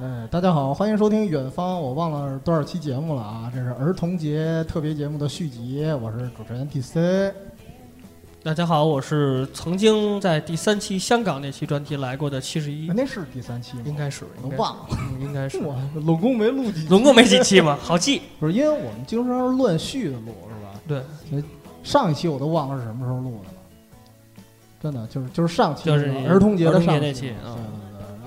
[0.00, 3.50] 哎，大家好，欢迎收听《远方》，我忘了多少期节目了啊！
[3.54, 7.32] 这是儿童节特别节目的续集，我是主持人 TC。
[8.42, 13.82] 大家好，我是曾经在第三期香港那期专题来过的七十一哎，那是第三期吗？
[13.86, 18.22] 应该是，我忘了，嗯应该是， 我总共没录几期，总共没几期嘛， 好记。
[18.40, 20.80] 不是因为我们经常是乱序的录，是吧？
[20.88, 21.42] 对，
[21.84, 24.44] 上一期我都忘了是什么时候录的了，
[24.82, 27.30] 真的就是就是上期就是儿童节的上期对嗯对对。
[27.44, 27.81] 然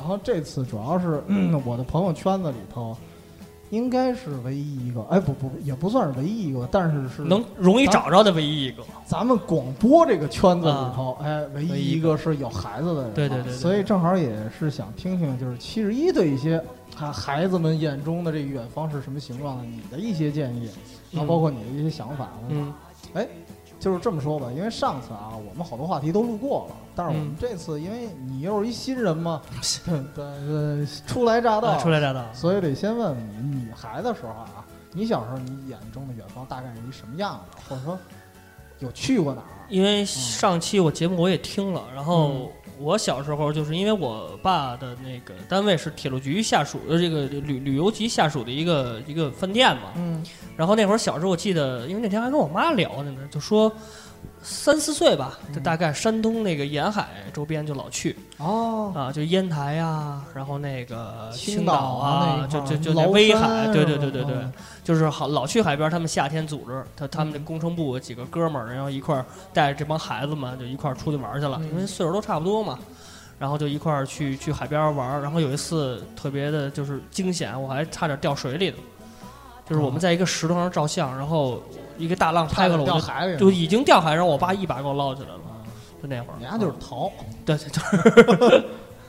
[0.05, 2.95] 后这次主要是、嗯 我的朋友圈子里头，
[3.71, 8.83] 应该是唯一一个，哎不不也不算是唯一一个，但是是能容易找着的唯一一个。
[9.05, 16.63] 咱们广播这个圈子里头，哎，唯一一个是有孩子的人啊，对对对对所以正好也是想听听，就是七十一对一些
[16.97, 20.69] 啊孩子们眼中的这个远方是什么形状的，你的一些建议，
[21.11, 22.71] 然后包括你的一些想法，嗯，
[23.85, 29.39] 就是这么说吧，因为上次啊，我们好多话题都录过了，但是我们嗯这次，因为你又是一新人嘛，
[29.85, 32.25] 对对对，初来乍到，啊初来乍到。
[32.33, 37.95] 所以得先问问你，你孩子的时候啊，你小时候你眼中的远方大概是一什么样子，或者说
[38.79, 39.45] 有去过哪儿？
[39.69, 50.23] 因为上期我节目我也听了，然嗯后我小时候就是因为我爸的那个单位是铁路局下属的这个旅旅游局下属的一个一个饭店嘛，嗯。
[50.57, 53.71] 然后那会儿小时候我记得，因为那天还跟我妈聊呢呢，就说
[54.41, 64.53] 三四岁吧，就大概山东那个沿海周边就老去哦，啊，就烟台呀，然后那个青岛啊就就就那威海，对对对对对嗯，
[64.85, 72.79] 就是好老去海边，他们夏天组织他他们那工程部几个哥们儿，然后一块儿带着这帮孩子们就一块儿出去玩去了，嗯因为岁数都差不多嘛。
[73.37, 78.77] 然后就一块儿去去海边玩，然后有一次特别的就是惊险，我还差点掉水里了。
[79.67, 81.61] 就是我们在一个石头上照相，然后
[81.97, 82.99] 一个大浪拍过来，我就
[83.37, 85.59] 就已经掉海，然后我爸一把给我捞起来了，啊
[86.01, 86.39] 就那会儿。
[86.39, 87.11] 人家就是逃
[87.43, 88.65] 对对对，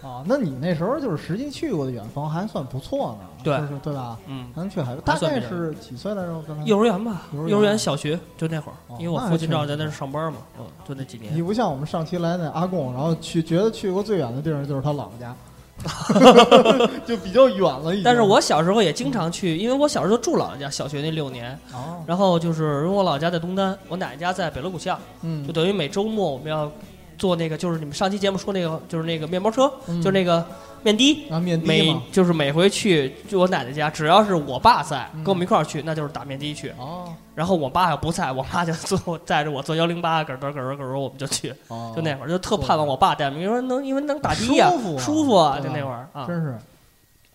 [0.06, 0.22] 啊。
[0.26, 4.16] 那你那时候就是实际去过的远方还算不错呢，对就是对吧？
[4.26, 6.42] 嗯，咱去海边，大概是几岁来着？
[6.46, 11.42] 刚才幼儿园吧，幼儿园小学就那会儿哦，因为我父亲正好在那儿上班嘛，嗯，就那几年你。
[11.42, 15.34] 不像我们上期来那阿贡，然后去觉得去过最远的地儿就是他姥姥家，
[17.06, 18.02] 就比较远了已经。
[18.04, 26.70] 但是我小时候也经常去，因为我小时候住姥姥家，小学那六年，哦，然后就是因为我姥姥家在东单，我奶奶家在北锣鼓巷，嗯就，等于每周末我们要
[27.18, 30.44] 坐那个，就是你们上期节目说那个，就是那个面包车，嗯就是那个
[30.82, 36.70] 面的，啊面的每嘛，就是每回去就我奶奶家，只要是我爸在，嗯跟我们一块儿去，那就是打面的去。
[36.78, 41.54] 哦然后我爸要不在，我妈就坐带着我坐幺零八，咯噔咯噔咯噔，我们就去。
[41.68, 46.24] 哦，就那会儿就特盼望我爸带我们，因为能因为能打的呀，舒服啊舒服啊，对吧就那会儿啊。
[46.26, 46.56] 真是。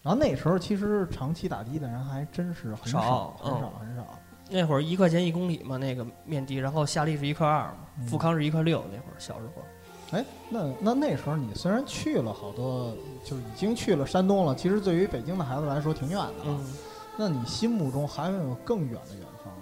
[0.01, 4.03] 然后那时候其实长期打的的人还真是很少少，很嗯少，很少。
[4.49, 9.61] 那会儿一块钱一公里嘛，那个面的，然后夏利是一块二嘛，嗯富康是一块六，那会儿小时候。
[10.11, 16.33] 哎，那那那时候你虽然去了好多，就已经去了山东了，其实对于北京的孩子来说挺远的。
[16.45, 16.73] 嗯，
[17.17, 19.53] 那你心目中还有没有更远的远方？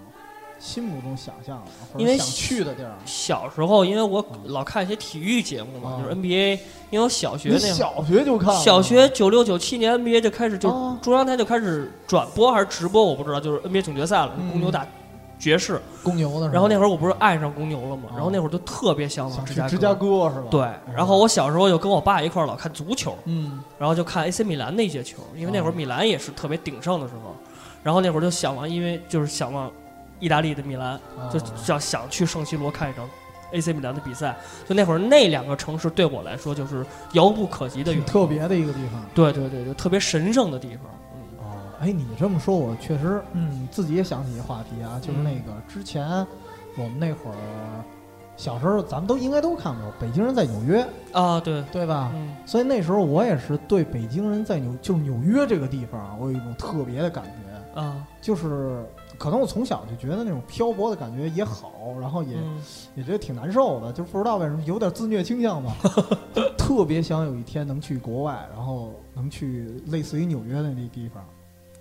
[0.58, 2.92] 心目中想象的，或者想去的地儿？
[3.06, 6.58] 小时候因为我老看一些体育节目嘛，嗯就是 NBA，
[6.90, 7.58] 因为我小学那。
[7.58, 8.60] 小学就看了？
[8.60, 14.86] 小学九六九七年 NBA 就开始就哦中央台就开始转播还是直播，我不知道，就是 NBA 总决赛了，嗯公牛打
[15.40, 15.80] 爵士。
[16.02, 18.04] 公牛的然后那会儿我不是爱上公牛了吗？
[18.10, 20.46] 哦然后那会儿就特别向往芝加哥芝加哥是吧？
[20.50, 20.60] 对，
[20.94, 27.34] 然后我小时候就跟我爸一块儿老看足球，嗯，然后就看 AC 米兰那些球，因为那会儿哦米兰也是特别鼎盛的时候，
[27.82, 29.70] 然后那会儿就想往，因为就是想往
[30.20, 30.98] 意大利的米兰，
[31.32, 33.08] 就哦想想去圣西罗看一场
[33.52, 34.36] AC 米兰的比赛。
[34.68, 39.02] 就那会儿那两个城市对我来说就是遥不可及的远，特别的一个地方。
[39.14, 40.84] 对对对，就特别神圣的地方。
[41.80, 46.06] 哎，你这么说，我确实，嗯，自己也想起一个话题啊，就是那个之前
[46.76, 47.36] 我们那会儿
[48.36, 50.86] 小时候，咱们都应该都看过《北京人在纽约》，
[51.18, 52.10] 啊，对，对吧？
[52.14, 58.84] 嗯所以那时候我也是对北京人在纽，就是纽约这个地方啊，我有一种特别的感觉，啊，就是
[59.16, 62.60] 可能我从小就觉得那种漂泊的感觉也好，然后也、嗯
[62.94, 65.74] 也觉得挺难受的，就不知道为什么有点自虐倾向吧，
[66.58, 71.24] 特别想有一天能去国外，然后能去类似于纽约的那地方。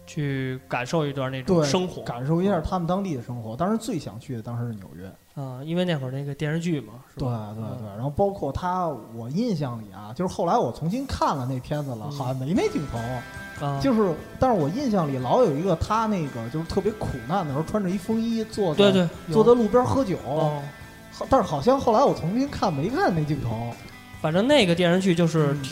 [0.10, 2.02] 去感受一段那种，生活。
[2.02, 3.56] 感受一下他们当地的生活。
[3.56, 7.54] 当时最想去的当时是纽约，啊，因为那会儿那个电视剧嘛，是对吧？
[7.56, 7.88] 对对。
[7.90, 12.12] 然后包括他，我印象里啊，就是后来我重新看了那片子了，嗯。
[12.12, 20.60] 好像没那镜头，啊，就是，但是我印象里老有一个他那个就是特别苦难的时候，穿着一风衣坐在对对，坐在路边喝酒，哦，
[21.30, 23.72] 但是好像后来我重新看没看那镜头，
[24.22, 25.64] 反正那个电视剧就是嗯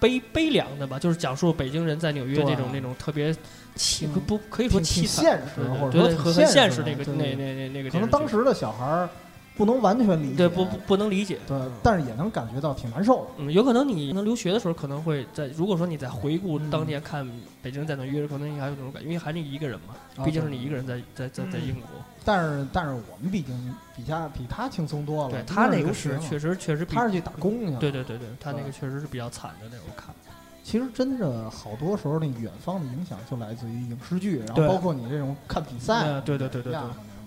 [0.00, 3.34] 悲悲凉的吧，就是讲述北京人在纽约对那种那种特别
[3.76, 9.08] 凄不可以说挺挺凄惨，现实对，或者对很很现实实那个那那那那个可能当时的小孩儿，
[9.58, 11.38] 不能完全理解，对，不不不能理解。
[11.46, 13.30] 对，但是也能感觉到挺难受的。
[13.38, 17.28] 嗯，有可能你能留学的时候，可能会在如果说你在回顾嗯当年看
[17.60, 21.90] 北京在那约，可能你还有那种感觉，因为还是你一个人嘛，啊毕竟是你一个人在在在在英国。
[22.24, 25.30] 但是但是我们毕竟比他比他轻松多了。
[25.32, 27.78] 对他那个是确实确实他是去打工去了。
[27.80, 30.14] 对对对对，他那个确实是比较惨的那种看。
[30.62, 36.80] 其实真的好多时候，那远方的影响就来自于影视剧，然后包括你这种看比赛嗯，对对对对对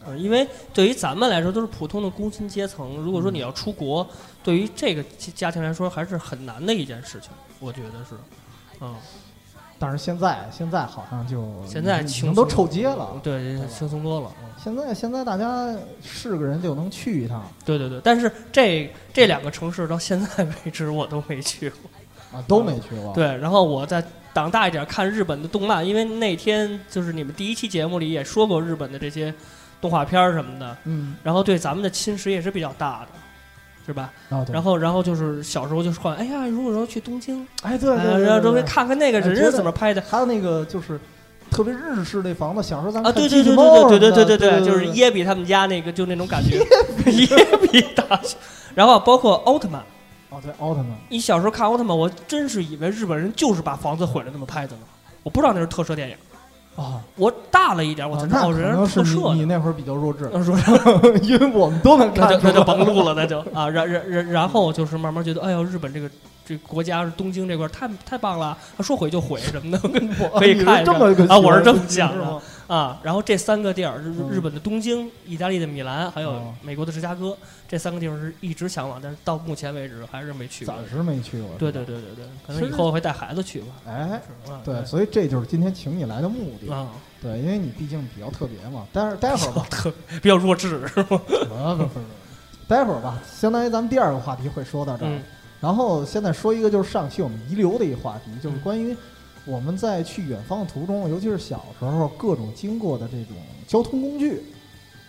[0.08, 4.08] 嗯，因为对于咱们来说都是普通的工薪阶层，如果说你要出国，
[4.44, 8.16] 对于这个家家庭来说还是很难的一件事情，我觉得是。
[8.80, 8.96] 嗯，
[9.78, 13.20] 但是现在现在好像就现在已轻松经都臭街了。
[13.22, 14.32] 对，吧轻松多了。
[14.42, 21.90] 嗯现在现在大家是个人就能去一趟对对对，但是这这两个城市到现在为止我都没去过。
[22.32, 24.04] 啊，都没去过。，对，然后我再
[24.36, 29.34] 长大一点看日本的动漫，因为那天就是你们第一期节目里也说过日本的这些
[29.82, 33.08] 动画片儿什么的，嗯，然后对咱们的侵蚀也是比较大的，
[33.86, 34.12] 是吧？
[34.52, 40.02] 然后然后就是小时候就说，哎呀，如果说去东京，哎，对哎对对，然后周围对看看那个人是怎么拍的。
[40.02, 41.00] 还有那个就是
[41.50, 46.58] 特别日式那房子，小时候咱们啊，对对对对对对对对对，就是耶比他们家那个，就那种感觉，
[47.12, 47.28] 耶
[47.72, 47.82] 比。
[47.96, 48.36] 大学，
[48.76, 49.82] 然后包括奥特曼，
[50.30, 54.84] 哦，对，奥特曼，你小时候看奥特曼，我真是以为日本人就是把房子毁了那么拍的呢，
[55.24, 56.16] 我不知道那是特摄电影。
[56.76, 59.36] 啊，我大了一点，我才知道人特摄的。
[59.36, 60.58] 你那会儿比较弱智，弱
[61.02, 62.54] 智因为我们都能那就看出来。
[62.54, 66.10] 那就甭录了，那就啊，然然然然后就是慢慢觉得，哎呦，日本这个
[66.46, 69.80] 这个国家东京这块太太棒了，说毁就毁什么的，
[70.40, 70.84] 可以看
[71.28, 72.42] 啊我是这么想的
[72.74, 73.00] 啊。
[73.04, 77.38] 然后这三个地儿，日嗯日本的东京、意大利的米兰，还有哦美国的芝加哥，
[77.68, 80.74] 这三个地方是一直向往，但是到目前为止还是没去过。
[80.74, 81.50] 暂时没去过。
[81.58, 83.68] 对对对对对，可能以后会带孩子去吧。
[83.88, 84.22] 哎，
[84.64, 86.72] 对，所以这就是今天请你来的目的。
[86.74, 86.88] 啊，
[87.22, 88.88] 对，因为你毕竟比较特别嘛。
[88.94, 89.92] 待会儿待会儿吧，特
[90.22, 91.06] 比较弱智是吗？
[91.28, 92.00] 不不不不，
[92.68, 95.10] 待会儿吧，相当于咱们第二个话题会说到这儿。
[95.10, 95.22] 嗯
[95.62, 98.98] 然后现在说一个就是上期我们遗留的一个话题，就是嗯关于
[99.46, 103.36] 我们在去远方的途中，尤其是小时候各种经过的这种
[103.68, 104.44] 交通工具。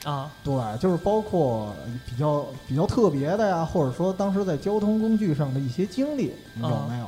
[0.05, 1.73] 啊，对，就是包括
[2.05, 7.07] 比较比较特别的呀，或者说当时在交通工具上的一些经历，你有啊没有？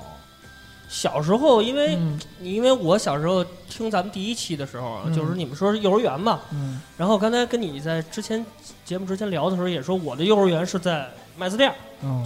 [0.88, 2.20] 小时候因为嗯。
[2.40, 6.80] 因为我小时候听咱们第一期的时候就是你们说是幼儿园嘛，嗯。
[6.96, 8.44] 然后刚才跟你在之前
[8.84, 11.74] 节目之前聊的时候也说我的幼儿园是在麦子店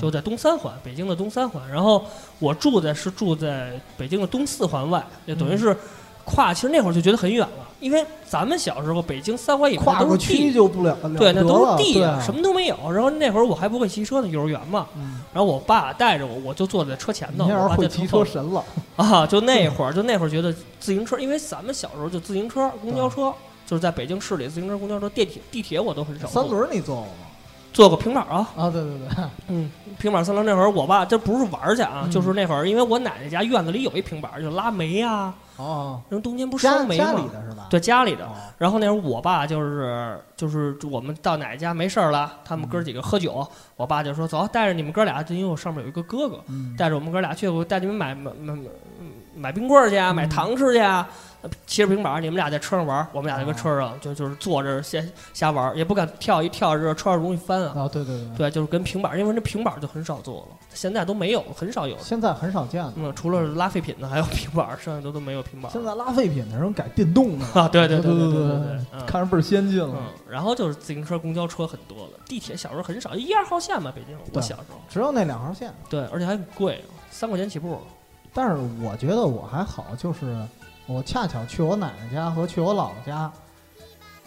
[0.01, 1.69] 就在东三环，北京的东三环。
[1.71, 2.05] 然后
[2.39, 5.77] 我住在是住在北京的东四环外，就等于嗯是
[6.25, 6.53] 跨。
[6.53, 12.77] 其实那会儿就觉得很远了，因为咱们小时候北京三环以外跨个都是地，就不了了对，那都是地什么都没有。
[12.91, 14.87] 然后那会儿我还不会骑车呢，幼儿园嘛。
[14.97, 18.65] 嗯，然后我爸带着我，我就坐在车前头，你那会骑在后头车神了，
[18.97, 19.27] 啊。
[19.27, 23.33] 就那会儿，就那会儿觉得自行车，因为咱们小时候就自行车、公交车，
[23.67, 26.27] 就是在北京市里自行车、公交车、电铁、地铁我都很少。
[26.29, 27.28] 三轮你坐过吗？
[27.79, 29.71] 坐过平板啊，啊，对对对， 嗯，
[30.01, 32.11] 平板三轮那会儿，我爸这不是玩儿去啊，嗯。
[32.11, 37.69] 就是那会儿，因为我奶奶家院子里有一平板，就拉煤呀、哦，人冬天不家烧煤家里，的是吧？
[37.71, 38.25] 对家里的。
[38.25, 43.47] 哦，然后那会儿我爸就是就是我们到奶奶家没事儿了，他们哥几个喝酒，
[43.77, 48.61] 我爸就说走，带着你们哥俩，就因为我上面有一个哥哥，嗯，带着我们哥俩去，我带你们买买买买
[49.37, 51.09] 买冰棍儿去啊，买糖吃去啊。
[51.67, 55.01] 骑着平板儿，你们俩在车上玩儿，我们俩在个车上就就是坐着瞎
[55.33, 57.75] 瞎玩儿，也不敢跳，一跳这车上容易翻啊。
[57.77, 61.97] 啊，对对对，对，就是跟平板儿，因为那平板儿就很少做了，现在都没有，很少有。
[61.99, 62.93] 现在很少见了。
[62.97, 65.73] 嗯，除了拉废品的，还有平板儿，剩下的都没有平板儿。
[65.73, 69.95] 现在拉废品的人改电动的 啊，对对对对对对看着倍儿先进了。
[69.97, 77.79] 嗯，然后就是自行车、公交车很多了，地铁小时候很少，一二号线嘛，北京我对小时候，只有那两号线，对，而且还很贵，三块钱起步。
[78.35, 80.37] 但是我觉得我还好，就是
[80.89, 83.31] 我恰巧去我奶奶家和去我姥姥家，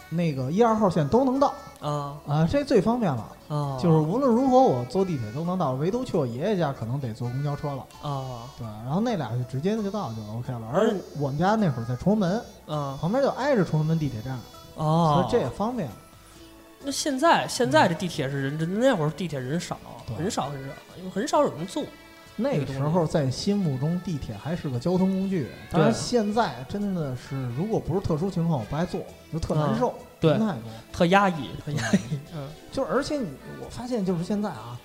[0.08, 3.28] 那个一二号线都能到啊啊，这最方便了。
[3.48, 7.84] 啊，就是无论如何我坐地铁都能到，唯独去我爷爷家可能得坐公交车了。
[8.00, 10.70] 啊对，然后那俩就直接就到就 OK 了。
[10.72, 14.38] 而我们家那会儿在崇文门啊旁边就挨着崇文门地铁站，
[14.76, 15.88] 所哦以，这也方便。
[16.84, 19.76] 那现在现在这地铁是人真，那会儿地铁人少，
[20.06, 21.82] 对很少很少，因为很少有人坐。
[22.36, 25.48] 那个时候在心目中，地铁还是个交通工具。
[25.70, 29.00] 当然，现在真的是，如果不是特殊情况，我不爱坐，
[29.32, 30.62] 就特难受，对人太多。
[30.92, 32.18] 特压抑，特压抑。
[32.34, 33.28] 嗯，就而且你，
[33.62, 34.78] 我发现就是现在啊，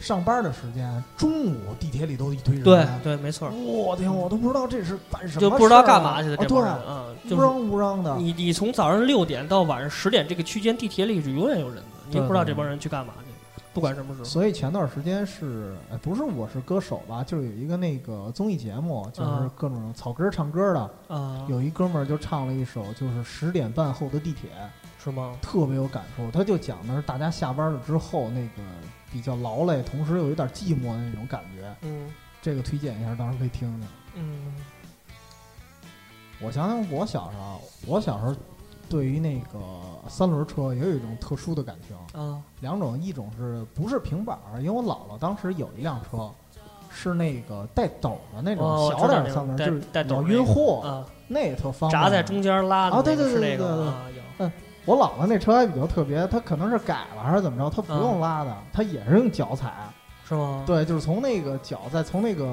[0.00, 2.64] 上班的时间，中午地铁里都一堆人。
[2.64, 8.16] 对对，没错，我天，我都不知道这是办什么、就不知道干嘛去的啊、这帮人对，啊，就是乌嚷乌嚷的。
[8.16, 13.27] 你你从早上六点到晚上十点这个区间，地铁里是永远有人的，你也不知道这帮人去干嘛去。
[13.78, 14.24] 不管什么时候。
[14.24, 24.50] 所以前段时间是，哎，不是我是歌手吧，就是有一个那个综艺节目，就是啊各种草根唱歌的，啊，有一哥们儿就唱了一首，就是十点半后的地铁，
[25.02, 25.36] 是吗？
[25.40, 26.28] 特别有感触。
[26.32, 28.62] 他就讲的是大家下班了之后那个
[29.12, 31.72] 比较劳累，同时又有点寂寞的那种感觉。
[31.82, 32.10] 嗯
[32.42, 33.88] 这个推荐一下，到时候可以听听。
[34.16, 34.54] 嗯
[36.40, 38.34] 我想想，我小时候，我小时候
[38.88, 39.58] 对于那个
[40.08, 41.96] 三轮车也有一种特殊的感情。
[42.20, 44.60] 啊两种，一种是不是平板儿？
[44.60, 46.30] 因为我姥姥当时有一辆车，
[46.90, 52.02] 是那个带斗的那种小点儿三轮，就是要带带斗运货，啊，那也特方便。
[52.02, 54.02] 扎在中间拉的啊对对对对对那个啊
[54.40, 54.50] 有
[54.84, 59.72] 我姥姥那车还比较特别，它可能是改了还是怎么着，它不啊用拉的，它也是用脚踩。
[60.28, 60.62] 是吗？
[60.66, 62.46] 对，就是从那个脚再从那个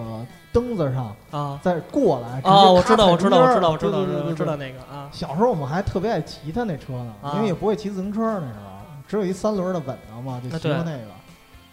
[0.53, 2.39] 蹬子上啊再过来。
[2.49, 8.71] 啊，我知道，我知道，我知道，我知道，我知道那个啊小时候我们还特别爱骑他那车呢，啊因为也不会骑自行车那时候，
[9.07, 11.01] 只有一三轮的稳当嘛，就骑过那个，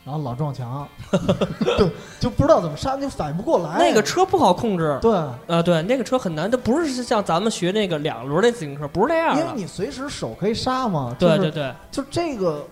[0.04, 0.88] 然后老撞墙，
[1.78, 3.78] 就就不知道怎么刹，就反应不过来。
[3.78, 4.98] 那个车不好控制。
[5.00, 5.14] 对，
[5.46, 9.40] 啊，对，那个车很难，它不是像咱们学那个两轮的自行车，不是那样的。
[9.40, 12.66] 因为你随时手可以刹嘛，对对对，就这个，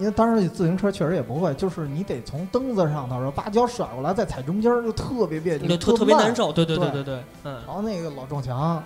[0.00, 6.34] 因为当时自行车确实也不会，就是你得从蹬子上头，然后把脚甩过来，再踩中间儿，就特别别扭，就特特别难。
[6.34, 6.50] 受。
[6.52, 8.82] 对对对对对对，嗯然后那个老撞墙，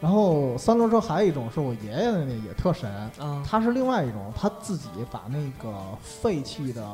[0.00, 6.86] 然后三轮车还有一种是我爷爷的那也特神，啊他是另外一种，他自己把那个废弃的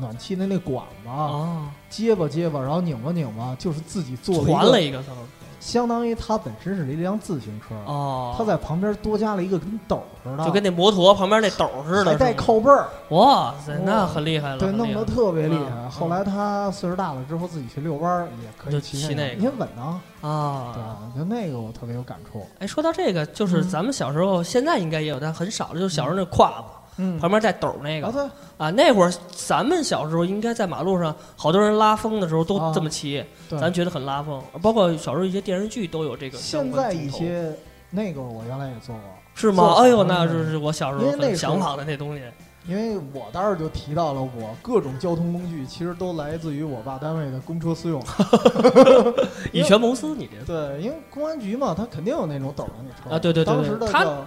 [0.00, 5.26] 暖气的那管子啊，结巴结巴，然后拧巴拧巴，就是自己做了一个，传了一个三轮
[5.58, 15.70] 相当于它本身是一辆自行车，哦，它在旁边多加了一个跟斗似的，就跟那摩托旁边那斗似的，还带靠背儿，哇塞，那很厉害了，对，弄得特别厉害。
[15.70, 15.90] 嗯。
[15.90, 19.42] 后来他岁数大了之后，自己去遛弯儿也可以骑骑那个。
[19.42, 20.00] 也稳当。
[20.30, 20.72] 啊。
[20.74, 22.46] 对啊。，就那个我特别有感触。
[22.58, 23.68] 哎，说到这个，就是嗯。
[23.68, 25.80] 咱们小时候，现在应该也有，但很少了。
[25.80, 26.66] 就小时候那胯子
[26.98, 28.06] 嗯，旁边带斗那个。
[28.06, 28.22] 啊，对，
[28.58, 32.72] 啊，那会儿咱们小时候应该在马路上，好多人拉风的时候都啊。
[32.74, 33.58] 这么骑，对。
[33.58, 34.42] 咱觉得很拉风。
[34.62, 36.92] 包括小时候一些电视剧都有这个现在。
[36.92, 37.52] 一些
[37.90, 39.02] 那个我原来也做过，
[39.34, 39.74] 是吗？
[39.78, 42.22] 哎呦，那就是我小时候很向往的那东西。
[42.68, 48.02] 因为我当时就提到了我各种交通工具其实都来自于我爸单位的公车私用。
[49.52, 50.44] 以权谋私，你这。
[50.44, 53.14] 对，因为公安局嘛，他肯定有那种斗的那车。
[53.14, 54.26] 啊对对对当时的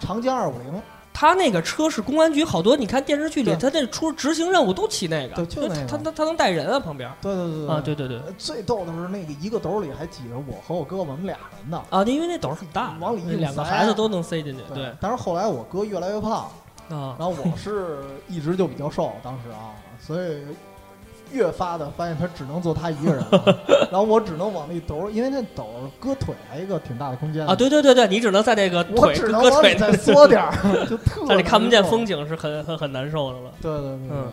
[0.00, 0.82] 长江二五零，
[1.20, 5.86] 他那个车是公安局，好多你看电视剧里，他那出执行任务都骑那个，对就那个。
[5.88, 7.10] 他他他能带人啊旁边。
[7.20, 7.92] 对对对啊，对。
[7.92, 11.82] 对对呃最逗的是那个一个斗里还挤着我和我哥我们俩人呢。
[11.90, 14.94] 啊，因为那斗很大，往里硬两个孩子都能塞进去，对。
[15.00, 16.48] 但是后来我哥越来越胖，
[16.88, 17.16] 啊。
[17.18, 17.98] 然后我是
[18.28, 20.44] 一直就比较瘦，当时啊，所以
[21.32, 23.58] 越发的发现他只能坐他一个人了，
[23.90, 25.66] 然后我只能往那斗，因为那斗
[26.00, 30.52] 搁腿还一个挺大的空间啊，，对对对对，你只能在这个我腿只能搁腿往里再缩点儿，
[30.88, 32.26] 就特但你看不见风景。
[32.28, 33.50] 是很很很难受的了。
[33.62, 34.16] 对对对对。
[34.16, 34.32] 嗯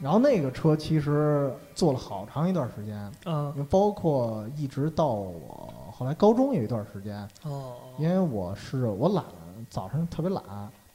[0.00, 9.24] 然后那个车其实坐了好长一段时间，嗯包括一直到我后来高中有一段时间，哦，因为我是我懒，
[9.70, 10.42] 早上特别懒，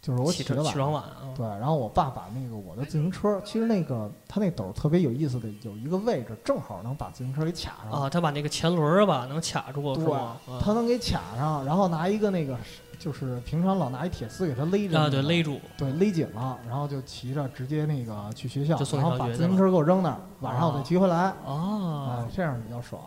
[0.01, 10.13] 就是我起起得晚，床起床晚啊，对，然后我爸把那个我的自行车，其实那个他那斗儿特别有意思的，有一个位置正好能把自行车给卡上，啊，他把那个前轮儿吧能卡住，是对
[10.61, 12.57] 他能给卡上，然后拿一个那个
[12.97, 23.01] 就是平常老拿一铁丝给他勒着、啊，对，勒住，对勒紧了，然后就骑着直接那个去学校，然后把自行车给我扔那儿，晚上我再骑回来，啊哎，，这样比较爽。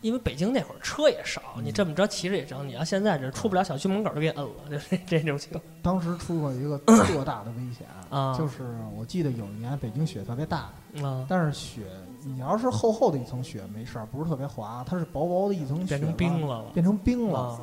[0.00, 2.66] 因为北京那会儿车也少，嗯你这么着骑着也成。
[2.66, 8.64] 你要现在这出不了小区门口就给摁了， 就是这种情况当时出过一个 特大的危险，啊就是
[8.96, 10.70] 我记得有一年北京雪特别大，
[11.02, 11.82] 啊，但是雪
[12.24, 17.38] 你要是厚厚的一层雪没事儿，不是特别滑，它是薄薄的一层雪变成冰了，变成冰了。
[17.40, 17.60] 啊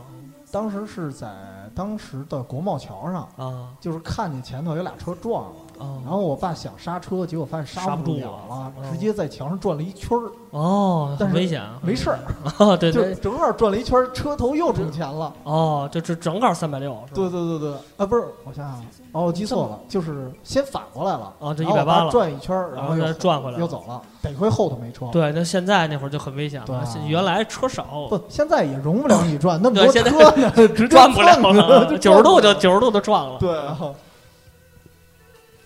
[0.49, 1.29] 当时是在
[1.75, 5.97] 当时的国贸桥上，啊就是看见前头有俩车撞了，啊！
[6.03, 12.19] 然后我爸想刹车，结果发现刹不住不了了嗯直接在墙上转了一圈儿，哦，但是很危险啊，没事儿，
[12.57, 15.33] 啊，对就对，正好转了一圈儿，车头又冲前了。
[15.43, 18.81] 哦，就这正好三百六，对对对对，啊，不是，我想想，
[19.11, 25.07] 哦，我记错了，就是先反过来了，哦这一百八了转一圈儿，然后再转回来又走了，得亏后头没车。
[25.11, 26.87] 对，那现在那会儿就很危险了。
[27.07, 30.01] 原来车少，不，现在也容不了你转那么多车
[30.35, 33.77] 呢， 直接转不了了，九十度就九十度就撞了对啊，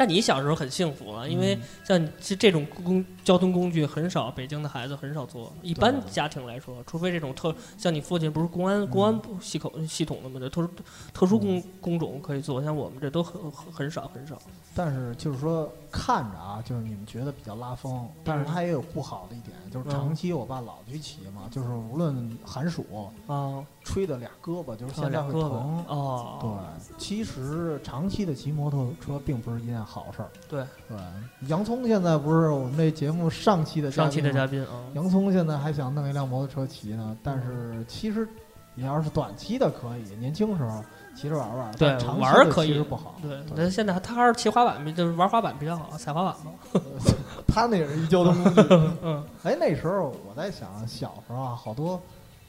[0.01, 5.53] 但你小时候很幸福了，因为嗯像这这种公交通工具很少，北京的孩子很少坐。
[5.61, 10.69] 一般家庭来说，除非这种特像你父亲不是公安公安部系统系统的嘛，这特殊
[11.13, 14.41] 特殊工工种可以坐，像我们这都很很很少很少。
[14.73, 22.85] 但是就是说看着啊，就是你们觉得比较拉风，但是它也有不好的一点，就是长期我爸老去骑嘛，就是无论寒暑
[23.27, 25.83] 啊，吹的俩胳膊，就是啊现在会疼。
[25.87, 30.29] 哦，对，其实长期的骑摩托车并不是一件好事儿。
[30.49, 30.65] 对。
[30.87, 30.97] 对，
[31.47, 38.27] 洋葱现在不是我们这节目上期的嘉上期的嘉宾啊，洋葱现在还想弄一辆摩托车骑呢，但是其实
[38.75, 40.83] 你要是短期的可以，年轻时候
[41.21, 43.13] 骑着玩玩，对长玩儿可以的其实不好。
[43.21, 46.81] 对，对但现在他还是骑滑板比，就是玩滑板比较好，踩滑板嘛。
[47.47, 48.61] 他那也是一交通工具。
[49.03, 52.01] 嗯，哎，那时候我在想，小时候啊，好多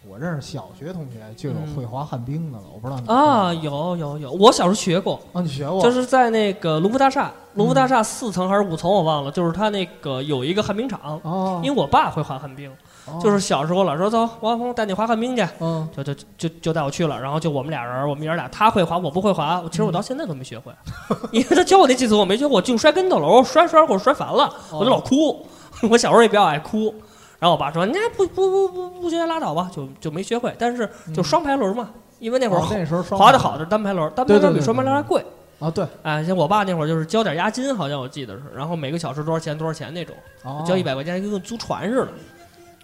[0.09, 5.83] 我认识小学同学就有会滑旱冰的了，我不知道你嗯啊，有有有，我小时候学过，啊，你学过？
[5.83, 12.73] 就是在那个卢浮大厦，卢浮大嗯厦四层还是五层我忘了，就是他那个有一个旱冰场，哦，因为我爸会滑旱冰，
[13.07, 13.19] 哦。
[13.23, 20.73] 就是小时候老说走，王峰带你滑旱冰去，嗯，就就就就带我去了，然后就我们俩人，我们爷俩，他会滑，我不会滑，其实我到现在都没学会，
[21.33, 25.47] 因为他教我那几次我没学会，我净摔跟头了，我摔摔给我摔烦了，我就老哭，
[25.91, 26.95] 我小时候也比较爱哭。
[27.39, 30.55] 然后我爸说：“你不不不不不学拉倒吧，就就没学会。
[30.61, 31.91] 但是就双排轮嘛，
[32.21, 35.25] 因为那会儿哦那时候滑的好的是单排轮，单排轮比双排轮还贵。
[35.59, 40.63] 啊，对，哎，像我爸那会儿就是交点押金，好像我记得是，然后每个小时多少钱多少钱那种，哦。
[40.65, 42.09] 交一百块钱就跟租船似的，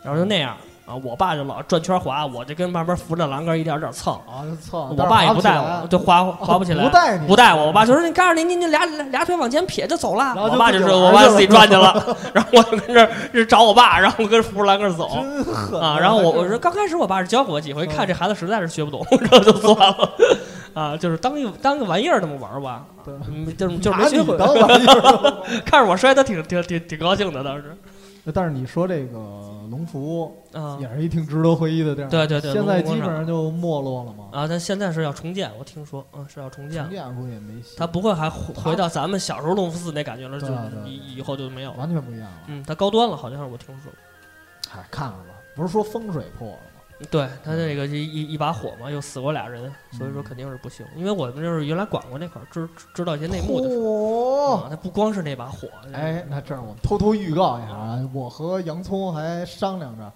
[0.02, 0.95] 然后就那样啊。
[1.05, 4.14] 我爸就老转圈滑，我就跟旁边扶着栏杆一点点蹭。
[4.14, 4.88] 啊，就蹭。
[4.97, 7.67] 我爸也不带我，就滑滑不起来，不带你，不带我。
[7.67, 15.09] 我爸就说：“你告诉你，你你俩俩腿往前撇就走了。”然后就我爸就自己玩是我爸自己转去了， 然后我就跟这儿是找我爸，然后我跟着扶着栏杆走。
[15.78, 20.11] 啊，然后我我说刚开始我爸是教过我几回，看这孩子实在是学不懂， 然后就算了。
[20.75, 24.38] 啊，就是当一当个玩意儿那么玩吧，对嗯，就是就是拿没学会。
[24.38, 24.81] 当玩
[25.67, 27.76] 看着我摔，的挺挺挺挺高兴的，当时。
[28.35, 29.19] 但是你说这个
[29.70, 36.92] 龙福啊也是一挺值得回忆的地儿，对对对现在基本上就没落了嘛，啊，但现在是要重建，我听说，嗯，是要重建重。
[36.92, 40.48] 建估计也没戏，他不会还回回到咱们小时候隆福寺那感觉了，就
[40.87, 41.76] 以以后就没有了。
[41.78, 42.38] 完全不一样了。
[42.46, 43.92] 嗯，它高端了，好像是我听说。
[44.75, 46.67] 哎，看看吧，不是说风水破了吗？
[47.11, 50.85] 对他这个一一一把火嘛，又死过俩人，所以说嗯肯定是不行。
[50.97, 53.76] 因为我们就是原来管过那块儿，知知道一些内幕的事。
[53.76, 60.12] 嚯啊，它不光是那把火，哎，那这样我偷偷预告一下啊，我和洋葱还商量着，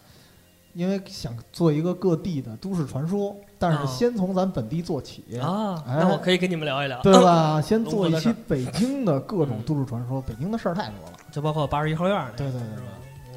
[0.73, 7.61] 因为想做一个各地的都市传说，但啊是先从咱本地做起，啊，哎那我可以跟你们聊一聊，对吧？
[7.62, 11.12] 先做一期北京的各种都市传说，北京的事儿太多了。
[11.31, 12.88] 就包括八十一号院儿那个，对对对是吧？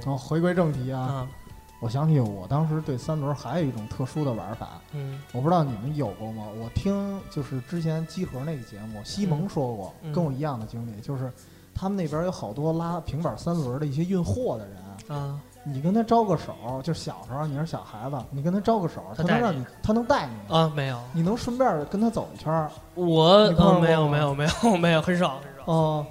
[0.04, 1.28] 然后回归正题啊，啊，
[1.86, 5.22] 我想起我当时对三轮还有一种特殊的玩法，嗯。
[5.34, 6.44] 我不知道你们有过吗？
[6.60, 10.12] 我听就是之前集合那个节目，西蒙说过，嗯。
[10.12, 11.32] 跟我一样的经历，就是
[11.76, 22.68] 他们那边有好多拉平板三轮的一些运货的人，啊，你跟他招个手，就小时候你是小孩子，你跟他招个手，他能让你，他能带你，啊，没有，你能顺便跟他走一圈儿。
[22.96, 23.48] 我
[23.80, 26.06] 没有没有没有没有很少很少，哦、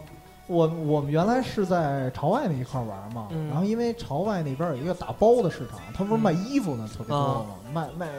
[0.46, 3.48] 我我们原来是在朝外那一块儿玩嘛，嗯。
[3.48, 8.12] 然后因为朝外那边有一个打包的市场，他不是卖衣服的特别多啊嘛，卖卖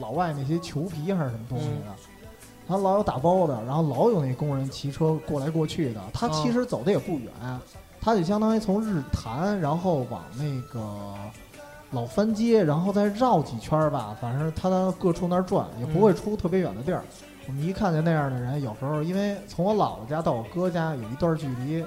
[0.00, 1.86] 老外那些裘皮还是什么东西嗯。
[1.86, 1.94] 的，
[2.66, 7.30] 他老有打包的，然后老有那工人骑车过来过去的，他其实走的也不远，
[8.00, 11.14] 他就相当于从日坛，然后往那个
[11.92, 17.02] 老番街，然后再绕几圈儿吧，反正他到各处那儿转，也不会出特别远的地儿。
[17.48, 21.82] 我们一看见那样的人，有时候因为从我姥姥家到我哥家有一段距离，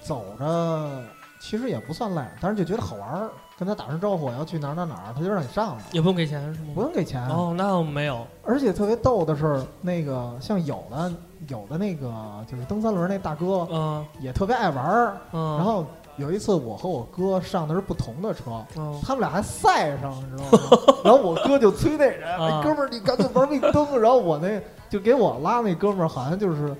[0.00, 1.02] 走着
[1.40, 6.68] 其实也不算累，但是就觉得好玩儿，跟他打声招呼，我要去哪儿哪儿哪儿，他就让你上来，也不用给钱是吗？
[6.72, 7.20] 不用给钱。
[7.28, 11.12] 哦，那我没有，而且特别逗的是，那个像有的
[11.48, 12.14] 有的那个
[12.48, 15.84] 就是蹬三轮那大哥嗯也特别爱玩儿，嗯，然后
[16.16, 20.94] 有一次我和我哥上的是不同的车，嗯他们俩还赛上，你知道吗？
[21.04, 24.00] 然后我哥就催那人，啊哎，哥们儿，你赶紧玩命蹬。
[24.00, 26.74] 然后我那就给我拉那哥们儿，好像就是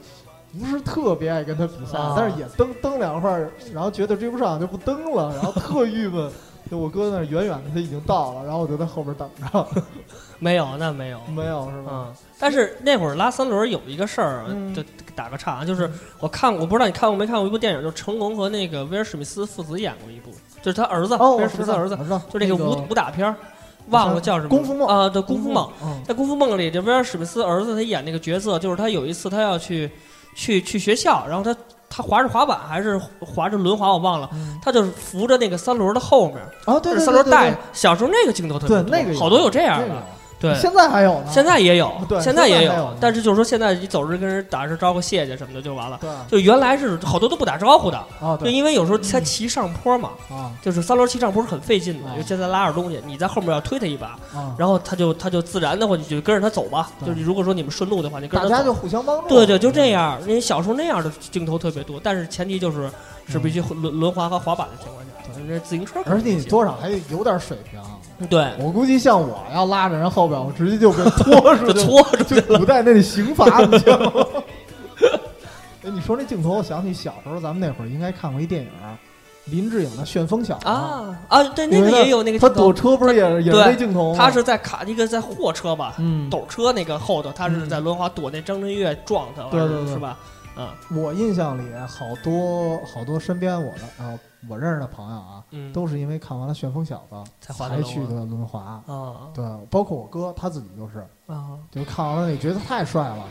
[0.59, 6.31] 不是特别爱跟他比赛，啊但是也蹬蹬两块儿，然后觉得追不上就不蹬了，然后特郁闷。
[6.71, 9.67] 就我哥那远远的他已经到了，然后我就在后边等着，
[10.43, 11.21] 没有，那没有。
[11.29, 11.91] 没有是吧？
[11.93, 14.83] 嗯，但是那会儿拉三轮有一个事儿，嗯就
[15.15, 21.97] 打个岔啊，就是我看，我不知道你看过没看过一部电影，就是成龙和那个威尔史密斯父子演过一部，就是他儿子，哦，威尔史密斯儿子，
[22.29, 23.37] 就这个个武武打片儿，
[23.91, 29.89] 忘了叫什么，功夫梦啊，对，功夫梦。，嗯，在《功夫梦》里，这威尔史密斯儿子他演那个角色，就是他有一次他要去
[30.35, 31.57] 去去学校，然后他
[31.89, 37.55] 他滑着滑板还是滑着轮滑，我忘了，嗯他就是扶着那个三轮的后面，哦，对三轮带。
[37.73, 39.95] 小时候那个镜头特别多，那个好多有这样的。
[40.43, 41.27] 对，现在还有呢。
[41.31, 45.99] 现在也有，对现在也有但是就是说现在你走着跟人打声招呼谢谢什么的就完了。
[46.01, 56.91] 对就原来是好多都不打招呼的，啊，就因为有时候他骑上坡嘛，啊就是三轮骑上坡是很费劲的，啊尤其在拉着东西，你在后面要推他一把，啊，然后他就他就自然的话你就跟着他走吧。
[56.99, 58.53] 对就是如果说你们顺路的话，你跟着他。
[58.57, 59.29] 大家就互相帮助。
[59.29, 60.19] 对对，就这样。
[60.23, 62.91] 因为小时候那样的镜头特别多，但是前提就是
[63.29, 67.81] 是必须轮轮滑和滑板的情况下，这自行车而且你多少还有点水平。
[68.29, 74.27] 对我估计像我要拉着人后边，我直接就被拖出去，搓 出去就古代那得刑罚，你知道吗？
[75.85, 78.69] 哎，你说这镜头，我想起小时候咱们那会儿应该看过一电影，
[79.47, 81.43] 林志颖的《旋风小子》啊啊！
[81.43, 84.17] 对，那个也有那个他躲车不是也也是对那镜头吗？
[84.17, 90.17] 他是在卡一个在货车吧，嗯，斗车那个后头，他是嗯在轮滑躲那张震岳撞他，对对对是吧？
[90.57, 94.17] 嗯我印象里好多好多身边我的呃
[94.49, 97.53] 我认识的朋友啊，嗯，都是因为看完了《旋风小子才》
[97.83, 98.83] 去的轮轮滑。
[98.87, 103.25] 滑啊对，包括我哥他自己就是，啊就看完了那觉得太帅了，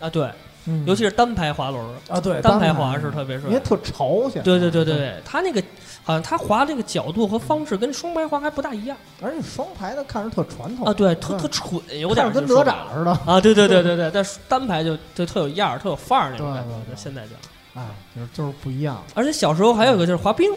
[0.00, 0.10] 啊！
[0.10, 0.30] 对，
[0.66, 3.60] 嗯尤其是单排滑轮，啊对单排排滑是特别帅因为。
[3.60, 4.42] 特朝鲜。
[4.42, 5.62] 对对对对，对，他那个
[6.04, 13.12] 好像他滑这个角度和方式跟双排滑还不大一样而且双排的看着特传统啊，对，特特蠢，有点跟哪吒似的。
[13.24, 17.30] 啊，对对对对 对，但是单排就就特有样儿，特有范儿那种感觉现在就，
[17.74, 17.82] 哎，
[18.14, 19.02] 就是就是不一样。
[19.14, 20.50] 而且小时候还有一个就是滑冰，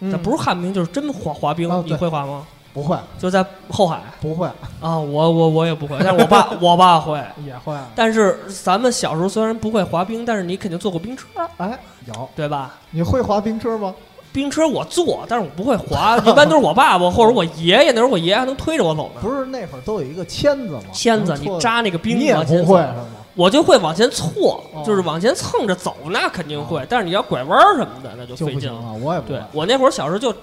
[0.00, 2.46] 嗯不是旱冰，就是真滑滑冰啊，你会滑吗？
[2.74, 4.46] 不会就在后海不会
[4.80, 7.22] 啊，我我我也不会，但是我爸 我爸会。
[7.44, 7.76] 也会。
[7.94, 11.26] 但是咱们小时候虽然不会滑冰，但是你肯定坐过冰车，
[11.58, 12.76] 哎，有对吧？
[12.90, 13.94] 你会滑冰车吗？
[14.32, 17.90] 冰车我坐，但是我不会滑，一般都是我爸爸或者我爷爷。
[17.90, 19.20] 那时候我爷爷还能推着我走呢。
[19.20, 20.84] 不是那会儿都有一个签子吗？
[20.90, 23.04] 签子你扎那个冰你也不会是吗？
[23.34, 26.86] 我就会往前错，哦就是往前蹭着走，那肯定会。
[26.88, 28.92] 但是你要拐弯儿什么的，那就就费劲了。
[28.94, 29.42] 我也不会对。
[29.52, 30.34] 我那会儿小时候就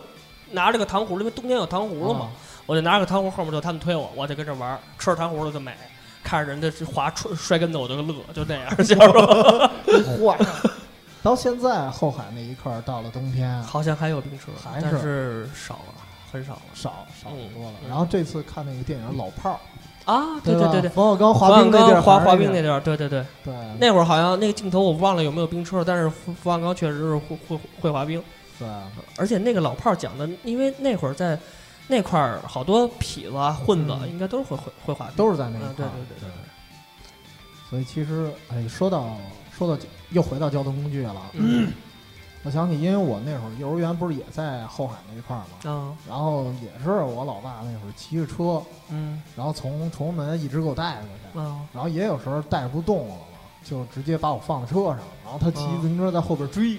[0.51, 2.31] 拿着个糖葫芦，因为冬天有糖葫芦嘛，啊
[2.65, 5.73] 我就拿着个糖葫芦，后面就他们推我，我就跟着玩儿，吃着糖葫芦就美，
[6.23, 8.69] 看着人家滑摔摔跟头我就乐，就那样。
[8.83, 10.37] 小时候坏。
[11.21, 15.93] 到现在后海那一块儿，到了冬天好像还有冰车，还但是是少了，
[16.31, 17.73] 很少了少少很多了。
[17.83, 19.59] 嗯然后这次看那个电影《老炮儿
[20.09, 28.21] 啊！》，对对对对，冯小刚滑冰那地儿，滑滑冰那那地儿，对对对，对那会儿好像那个镜头我忘了有没有冰车，但是冯冯小刚确实是会会会滑冰。
[28.57, 28.67] 对
[29.17, 31.37] 而且那个老炮儿讲的，因为那会儿在
[31.87, 35.73] 那块儿好多痞子啊、混子应该都是会会会滑冰，都是在那块儿。
[35.73, 36.29] 对对对对。
[37.69, 39.15] 所以其实，哎，说到
[39.55, 41.15] 说到又回到交通工具了。
[41.33, 41.71] 嗯
[42.43, 45.95] 我想起，因为我那会儿幼儿园不是也在后海那一块儿嘛，嗯。
[46.07, 49.21] 然后也是我老爸那会儿骑着车，嗯。
[49.35, 51.67] 然后从崇文门一直给我带过去，嗯。
[51.73, 53.21] 然后也有时候带不动了嘛，
[53.63, 56.77] 就直接把我放在车上，然后他骑啊自行车在后边追，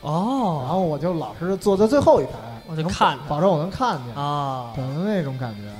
[0.00, 0.62] 哦。
[0.64, 2.32] 然哦后我就老是坐在最后一排，
[2.66, 4.72] 我就能看他保证我能看见，啊。
[4.74, 5.72] 对那种感觉。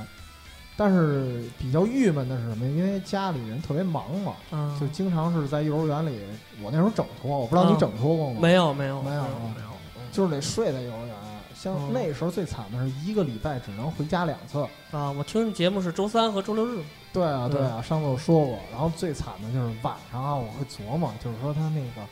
[0.77, 2.65] 但是比较郁闷的是什么？
[2.65, 6.21] 因为家里人特别忙嘛，啊就经常是在幼儿园里，
[6.61, 8.39] 我那时候整托，我不知道你啊整托过吗？
[8.39, 9.67] 没有没有没有没没有
[10.11, 11.15] 就是得睡在幼儿园。
[11.59, 14.59] 像嗯那时候最惨的是一个礼拜只能回家两次。
[14.91, 15.09] 啊！
[15.11, 18.59] 我听节目是周三和周六日对啊，嗯对啊，上次我说过。
[18.71, 22.07] 然后最惨的就是晚上啊，我会琢磨，就是说他那个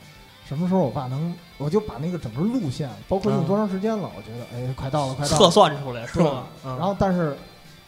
[0.48, 5.52] 什么时候我爸能，我就把那个整个路线，包括用多长时间了，我觉得哎，快到了，快到了测。
[5.52, 6.48] 算出来是吧？
[6.64, 7.38] 然后但是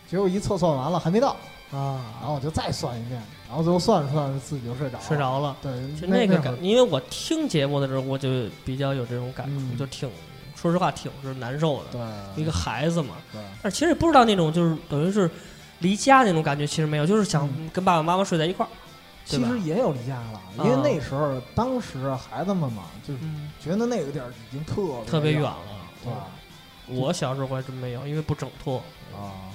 [0.08, 1.36] 结果一测算完了还没到，
[1.72, 5.04] 啊，然后我就再算一遍，然后最后算着算着自己就睡着了。
[5.08, 5.18] 睡。
[5.18, 5.56] 着了。
[5.62, 8.30] 对，就那个感，因为我听节目的时候，我就
[8.64, 10.10] 比较有这种感触，嗯就挺，
[10.56, 11.86] 说实话挺是难受的。
[11.92, 15.30] 对一个孩子嘛，对但是其实也不知道那种就是等于是
[15.80, 18.70] 离家那种感觉，其实没有，就是想嗯跟爸爸妈妈睡在一块儿。
[19.26, 25.58] 其实也有离家了，因为那时候当时孩子们嘛，就是嗯，觉得那个地儿已经特别特别远了
[26.02, 26.28] 对吧？
[26.88, 28.82] 我小时候还真没有，因为不整脱。
[29.14, 29.47] 啊，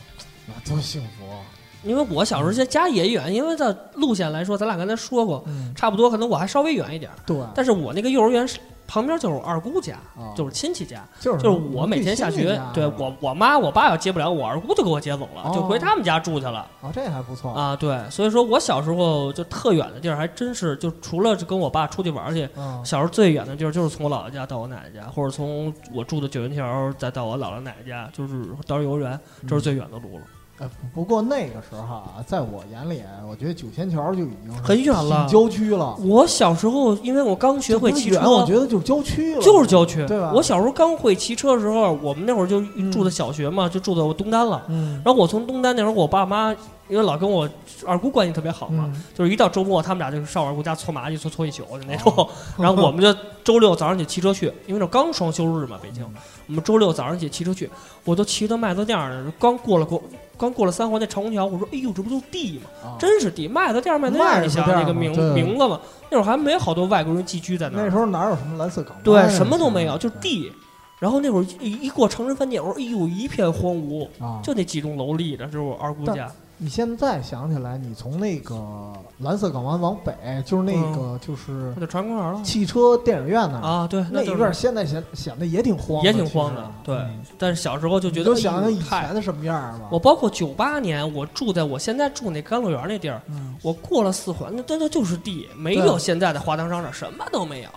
[0.47, 1.39] 那多幸福啊！
[1.85, 7.15] 因为我小时候家家也远，因为在路线来说，咱俩刚才说过，嗯，差不多，可能我还稍微远一点儿。
[7.27, 17.75] 对，但是我那个幼儿园是旁边就是我二姑家，啊就是亲戚家，就是就是我每天下学，对我我妈我爸要接不了，我二姑就给我接走了，哦就回他们家住去了哦，这还不错啊。
[17.75, 30.25] 对，所以说我小时候就特远的地儿，还真是就除了跟我爸出去玩儿去，啊小时候最远的地儿就是从我姥姥家到我奶奶家，或者从我住的九元桥再到我姥姥奶奶家，就是到幼儿园，这是最远的路了。
[30.63, 35.97] 哎，不过那个时候啊，在我眼里，我觉得九仙桥就已经很远了郊区了。
[35.97, 42.61] 我小时候，因为我刚学会骑车，我觉得就是郊区了，就是郊区，对吧我小时候刚会骑车的时候，我们那会儿就
[42.93, 44.63] 住的小学嘛，就住在我东单了。
[44.69, 46.55] 嗯然后我从东单那会儿，我爸妈
[46.89, 47.49] 因为老跟我
[47.87, 52.29] 二姑关系特别好嘛，嗯就是一到周末他们俩就是上我二姑家搓麻将，搓搓一宿就那种。
[52.59, 56.05] 然后我们就周六早上起骑车去，因为那刚双休日嘛，北京。
[56.49, 57.71] 我们周六早上起骑车去，
[58.05, 60.03] 我都骑到麦子店儿，刚过了过。
[60.43, 62.69] 刚过了三环那长虹桥，我说：“哎呦，这不就是地吗？
[62.85, 63.47] 啊真是地！
[63.47, 65.81] 麦子店儿，麦子店儿，你想那个名名字嘛？
[66.11, 67.85] 那会儿还没好多外国人寄居在那儿。
[67.85, 68.97] 那时候哪有什么蓝色港？
[69.05, 70.51] 对，什么都没有，就是地。
[70.99, 74.41] 然后那会儿一一过成人饭店，我说：“哎呦，一片荒芜，啊。
[74.43, 76.29] 就那几栋楼立着，这是我二姑家。
[76.63, 80.15] 你现在想起来，你从那个蓝色港湾往北，
[80.47, 82.41] 就是那个就是那就船公园了。
[82.45, 87.21] 汽车电影院那儿，啊，对，那一就是片儿现在显显得也挺荒，也挺荒的对嗯。
[87.37, 89.89] 但是小时候就觉得哎就想想以前的什么样儿吧。
[89.91, 97.69] 我包括九八年，我住在我现在住那甘露园那地儿，嗯，我过了四环，那真的就是地，没有现在的华堂商场，什么都没有，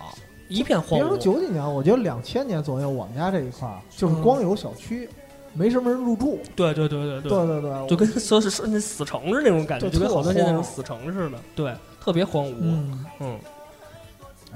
[0.48, 1.18] 一片荒别说。
[1.18, 4.22] 九几年，我觉得两千年左右，我们家这一块儿就是嗯。
[4.22, 5.08] 光有小区，
[5.56, 6.38] 没什么人入住。
[6.54, 12.54] 对对对对对对对，就跟说是说那死城似的那种感觉，就跟好多特荒现在那种死城似的，对，特别荒芜。
[12.60, 13.04] 嗯。
[13.20, 13.38] 嗯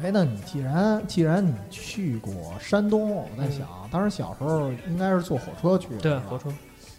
[0.03, 6.49] 哎，那你既然既然你去过山东，我在想，当时小时候应该是坐火车去的，嗯对火车。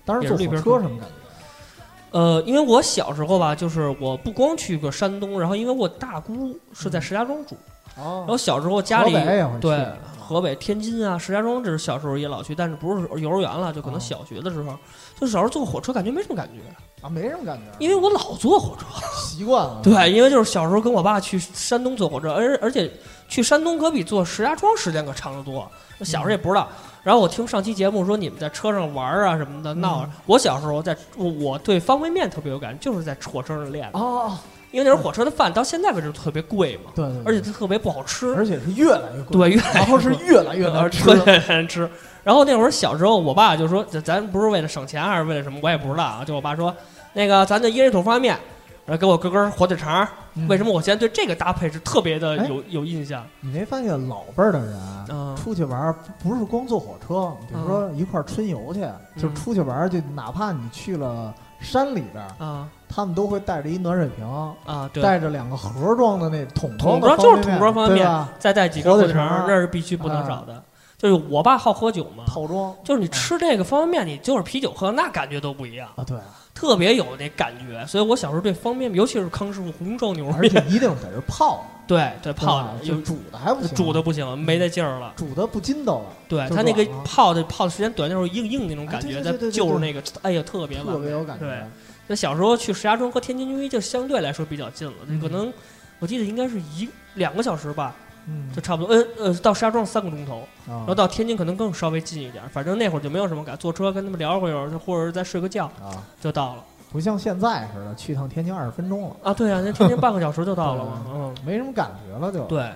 [0.05, 2.19] 当时坐火车什么感觉？
[2.19, 7.55] 呃，因为我小时候吧，就是我不光去过山东，然后因为我大姑是在石家庄住，
[7.95, 9.13] 然哦后小时候家里
[9.60, 9.86] 对
[10.19, 14.77] 河北、天津啊、石家庄，这是小时候也老去，但是不是幼儿园了，就可能哦小学的时候，
[15.19, 16.62] 就小时候坐火车感觉没什么感觉，
[17.06, 18.86] 啊，没什么感觉，因为我老坐火车。
[19.17, 19.82] 习惯了。
[19.84, 22.89] 对，因为就是小时候跟我爸去山东坐火车，而而且
[23.27, 25.69] 去山东可比坐石家庄时间可长得多。
[26.01, 26.67] 小时候也不知道，
[27.04, 34.38] 然后我听上期节目说你们在车上玩啊什么的闹啊，我小时候在我我对方便面特别有感觉，就是在火车上练的，哦，
[34.71, 41.10] 因为那时候火车的饭到现在为止特别贵嘛，对对，对而且它特别不好吃，而且是越来越贵，对，越来然后是越来越难吃。
[41.10, 41.89] 越来越难吃。
[42.23, 46.73] 然后那会儿小时候，我爸就说：“咱咱不是为了省钱还是为了什么，我也不知道啊。”就我爸说
[47.13, 48.43] ：“那个咱就一人一桶方便面，
[48.86, 50.07] 然后给我搁根火腿肠
[50.47, 53.25] 为什么我现在对这个搭配是特别的哎有有印象？
[53.41, 54.79] 你没发现老辈儿的人
[55.10, 58.81] 嗯出去玩儿不是光坐火车，比如说一块儿春游去，
[59.17, 64.25] 就是出去玩儿，就哪怕你去了山里边儿，啊他们都会带着一暖水瓶，
[64.65, 68.27] 啊，对，带着两个盒装的那桶桶装的装就是桶装方便面？
[68.38, 70.62] 再带几根火腿肠那是必须不能少的。
[70.97, 76.15] 就是我爸好喝酒嘛，套装就是你吃这个方便面，你就是啤酒喝，那感觉都不一样，啊，对，
[76.54, 77.84] 特别有那感觉。
[77.88, 85.12] 所以我小时候对方便面，尤其是康师傅红烧牛肉而且面，一定得是泡， 对对泡的就煮的还不行，煮的不行，没那劲儿了。
[85.15, 90.99] 煮的不筋道了，对他那个泡的泡的时间短，那种硬硬那种感觉，再就是那个，哎呀，特别特。
[90.99, 91.47] 别有感觉。
[91.47, 91.63] 对
[92.12, 95.52] 那小时候去石家庄和天津军医就相对来说比较近了，嗯可能
[96.00, 97.95] 我记得应该是一两个小时吧，
[98.28, 98.93] 嗯就差不多。
[98.93, 102.43] 呃呃，到石家庄三个钟头，啊然后到天津可能更稍微近一点。
[102.50, 106.65] 反正那会儿就没有什么感，坐车跟他们聊会儿，或者是再睡个觉啊，就到了。
[106.91, 111.06] 不像现在似的，去趟天津二十分钟了，啊，对啊，那天津半个小时就到了嘛。
[111.15, 112.43] 嗯，没什么感觉了就。
[112.47, 112.69] 对。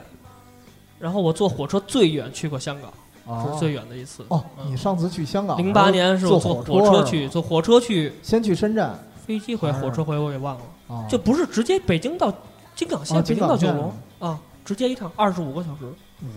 [0.97, 4.23] 然后我坐火车最远去过香港，是最远的一次。
[4.29, 8.89] 哦，嗯你上次去香港，零八年是坐火车去，坐火车去，先去深圳
[9.25, 10.61] 飞机回火车回我给忘了，
[10.95, 12.31] 啊，就不是直接北京到
[12.75, 15.85] 京港线，啊北京到九龙啊，直接一趟二十五个小时，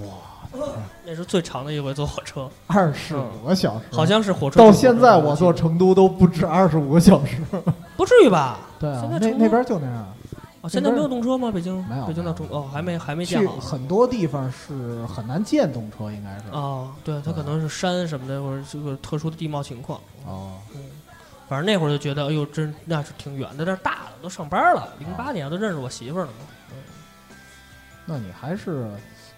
[0.03, 0.59] 哇，
[1.05, 4.59] 那是最长的一回坐火车，二十五个小时，好像是火车。
[4.59, 7.43] 到现在我坐成都都不止二十五个小时。
[7.97, 8.59] 不至于吧？
[8.79, 10.07] 对啊那那边就那样，
[10.61, 11.51] 哦，现在没有动车吗？
[11.53, 13.57] 北京没有北京到中哦，还没还没建好。
[13.57, 16.45] 很多地方是很难建动车，应该是。
[16.53, 20.01] 哦，对，它可能是山什么的，或者这个特殊的地貌情况。
[20.27, 20.53] 哦，
[21.49, 24.93] 反正那会儿就觉得，哎呦，真那是挺远的，但是大了，都上班了。
[24.99, 26.47] 零啊八年都认识我媳妇儿了嘛。
[28.05, 28.87] 那你还是，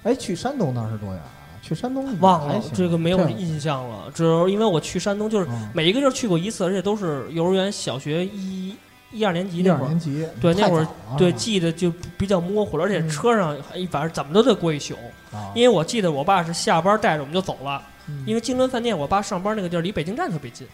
[0.05, 1.31] 哎，去山东那是多远啊？
[1.63, 8.75] 去山东忘了这个没有印象了，只有因为我去山东就是嗯每一个地儿去过一次，而且都是幼儿园、小学一
[9.13, 10.87] 一二年级那会儿二年，级，对那会儿
[11.19, 14.95] 对记得就比较模糊了，而且嗯车上哎反正怎么都得过一宿，
[15.33, 20.67] 啊，因为我记得我爸是下班带着我们就走了，嗯因为金伦饭店我爸上班那个地儿离北京站特别近，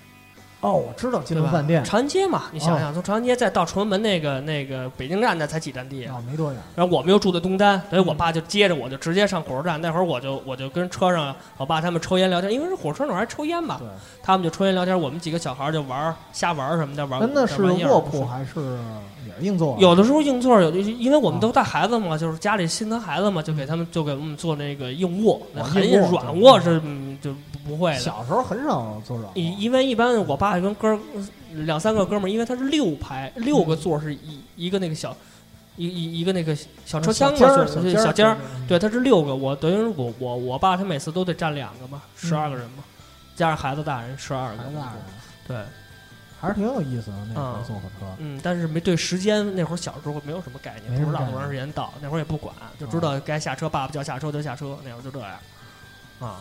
[0.67, 1.51] 哦，我知道金对吧？
[1.51, 6.17] 轮饭店长安街嘛，你想想从长安街再到崇文门那个那个北京站那才几站地啊。
[6.17, 6.61] 啊，没多远。
[6.75, 9.81] 然后我们又住在东单，所以我嗯爸就接着我就直接上火车站。
[9.81, 13.81] 那会儿我就我就跟车上我爸他们抽烟聊天，因为是火车那会儿还抽烟嘛，
[14.23, 18.79] 他们就抽烟聊天，我们几个小孩就玩瞎玩什么的，玩儿真的是卧铺还是
[19.25, 19.79] 也是硬座啊？
[19.79, 27.31] 有的时候硬座，有的因为我们啊都带孩子嘛，就是家里心疼孩子嘛，就给他们就给我们做那个硬卧，那啊很硬软卧是嗯就
[27.67, 27.99] 不会的。
[27.99, 30.99] 小时候很少坐软卧，因因为一般我爸跟哥
[31.53, 35.17] 两三个哥们儿，因为他是六排六个座儿是一一个那个小
[35.77, 37.67] 一一一个那个小车厢嘛，
[38.03, 42.85] 小间儿对，他是六个，我等于我我我爸他每次都得占两个嘛，十二个人嘛，
[43.35, 44.95] 加上孩子大人十二个孩子大人。
[45.47, 45.57] 对，
[46.41, 48.07] 还是挺有意思的那会儿啊坐火车。
[48.19, 55.31] 嗯，但是没对时间那会儿小时候没有什么概念，没什么概念不知道多长时间到，那会儿也不管，就知道该下车，爸爸叫下车就下车，那会儿就这样。
[56.19, 56.41] 啊，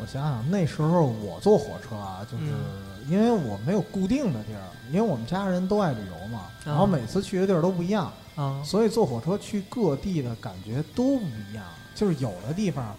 [0.00, 2.94] 我想想，那时候我坐火车啊，就是嗯。
[3.08, 11.64] 因为我没有固定的地儿，因为我们家人都爱旅游嘛，啊然后每次去的地儿都不一样，啊所以坐火车去各地的感觉都不一样。
[11.94, 12.94] 就是有的地方，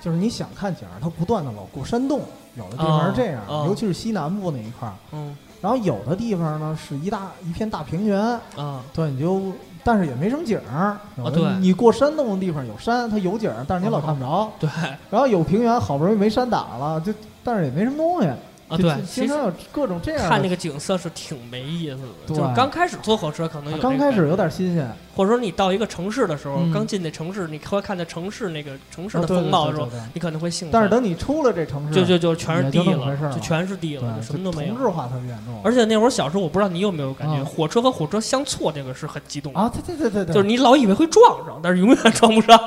[0.00, 2.22] 就是你想看景儿，它不断的老过山洞，
[2.56, 4.94] 有的地方是这样，尤其是西南部那一块儿。
[5.12, 5.36] 嗯。
[5.60, 8.20] 然后有的地方呢是一大一片大平原，
[8.56, 9.52] 啊对，你就
[9.84, 10.96] 但是也没什么景儿。
[11.22, 14.50] 啊对你过山洞的地方有山，它有景儿，但是你老看不着。
[14.58, 14.68] 对
[15.10, 17.12] 然后有平原，好不容易没山打了，就
[17.44, 18.28] 但是也没什么东西。
[18.68, 20.28] 啊对，经其实经常有各种这样。
[20.28, 30.72] 看那个景色是挺没意思的，对就是刚开始坐火车可能有刚开始有点新鲜，或者说你到一个城市的时候，嗯刚进那城市，你会看见城市那个城市的风貌的时候，对对对对你可能会兴奋。
[30.72, 34.74] 但是等你出了这城市，就就就全是地了，就全是地了，就什么都没有。
[34.74, 35.60] 同质化特别严重。
[35.62, 42.58] 而且那会儿小时候，我不知道你有没有感觉，啊火车和火车相错这个是很激动的，啊，对对对对对，就是你老以为会撞上，但是永远撞不上。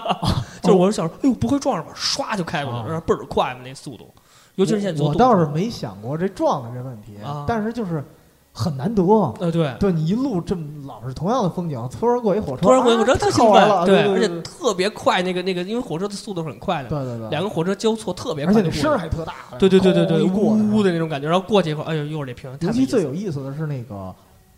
[0.62, 4.08] 就是我小时候，哎呦不会撞上吧，唰就开过去倍儿快嘛那速度。
[4.58, 8.04] 尤其是现在坐我倒是没想过这撞的这问题啊，但是就是
[8.52, 9.04] 很难得。
[9.40, 18.98] 呃对，对你一路这么老是同样的风景，突然过一火车，突然过一火车啊特兴太好玩了，奋，对，而且特别快，那个那个，因为火车的速度是很快的，对对对，两个火车交错特别快而且那声。
[18.98, 20.92] 还特大，对对对对对，呜呜的。
[20.92, 24.14] 那种感觉，然后过去一会儿，哎呦，又是这平尤其最有意思的是那个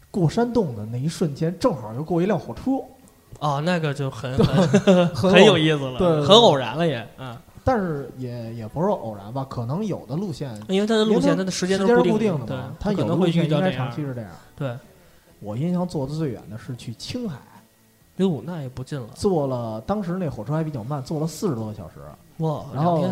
[0.09, 2.81] 过山洞的那一瞬间，正好就过一辆火车，
[3.45, 7.35] 啊，那个就很很很 很有意思了，很偶然了也，嗯，
[7.69, 14.31] 但是也也不是偶然吧，可能有的路线因为它的路线，它的时间都是是固定的，嘛，它有的会遇到这路线应该长，期是这样。
[14.55, 14.75] 对，
[15.39, 17.37] 我印象坐的最远的是去青海，
[18.17, 21.99] 哟，那也不近了，坐了当时那火车还比较慢，坐了四十多个小时。
[22.37, 23.07] 哇，然后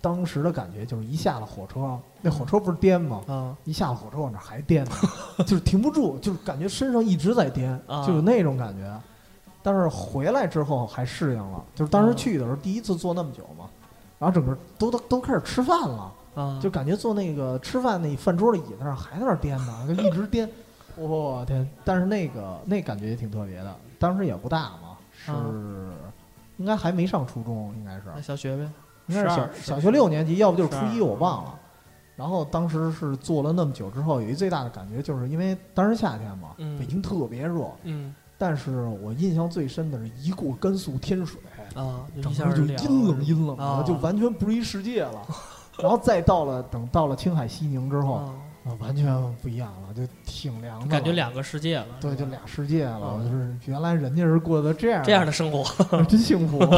[0.00, 3.22] 当时的感觉就是一下了火车，那火车不是颠吗？
[3.28, 4.90] 啊一下了火车往那儿还颠呢，
[5.46, 8.92] 就是停不住，就是感觉身上一直在颠，啊就有那种感觉。
[9.62, 13.66] 但是回来之后还适应了，就是当时去的时候第一次坐那么久嘛，
[14.20, 20.48] 然后整个都都都开始吃饭了，啊，就感觉坐那个吃饭那饭桌的椅子上还在那儿颠呢，就一直颠。
[20.96, 21.66] 我天！
[21.84, 25.36] 但是那个那感觉也挺特别的，当时也不大嘛，是、啊
[26.58, 28.70] 应该还没上初中，应该是那小学呗，
[29.06, 31.58] 应该是小小学六年级，要不就是初一，我忘了。
[32.16, 41.40] 然后当时是坐了那么久之后，有一最大的感觉，就是因为当时夏天嘛，嗯北京特别热，嗯但是我印象最深的是一过甘肃天水，
[41.74, 45.22] 啊，一下就阴冷阴冷的，啊就完全不是一世界了。
[45.78, 48.34] 然后再到了等到了青海西宁之后，啊
[48.66, 49.06] 啊，完全
[49.42, 53.18] 不一样了，就挺凉的，感觉两个世界了，对，就俩世界了。
[53.18, 55.64] 嗯就是原来人家是过的这样这样的生活，
[56.04, 56.58] 真幸福。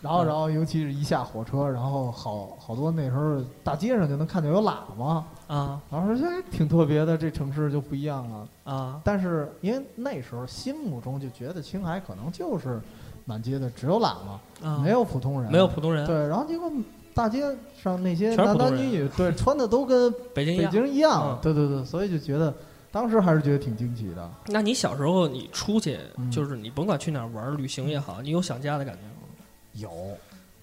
[0.00, 8.48] 然后，然后尤其是一下火车，然后好好多那时候大街上就能看见有喇叭，啊然后说哎挺特别的，这城市就不一样了。
[8.64, 12.80] 啊但是因为那时候心目中就觉得青海可能就是
[13.30, 16.16] 满街的只有喇嘛，啊，没有普通人，没有普通人，对。
[16.26, 16.68] 然后结果
[17.14, 17.42] 大街
[17.80, 20.70] 上那些全是男普通男女女，对，穿的都跟北 北京一样。
[20.72, 22.52] 京一样嗯，对对对，所以就觉得
[22.90, 24.28] 当时还是觉得挺惊奇的。
[24.46, 29.28] 那你小时候你出去，嗯就是你甭管去哪儿玩儿旅行也好，你有想家的感觉吗？
[29.74, 29.90] 有，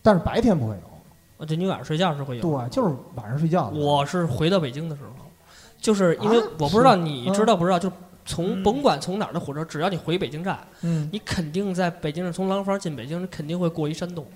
[0.01, 1.43] 但是白天不会有。
[1.43, 2.41] 啊，就你晚上睡觉是会有。
[2.41, 3.88] 对，就是晚上睡觉的时候。
[3.88, 5.10] 我是回到北京的时候，
[5.80, 7.89] 就是因为啊我不知道是你嗯知道不知道，就
[8.28, 14.28] 从嗯甭管从哪儿的火车，只要你回北京站，嗯，你肯定在北京从廊坊进北京，肯定会过一山洞。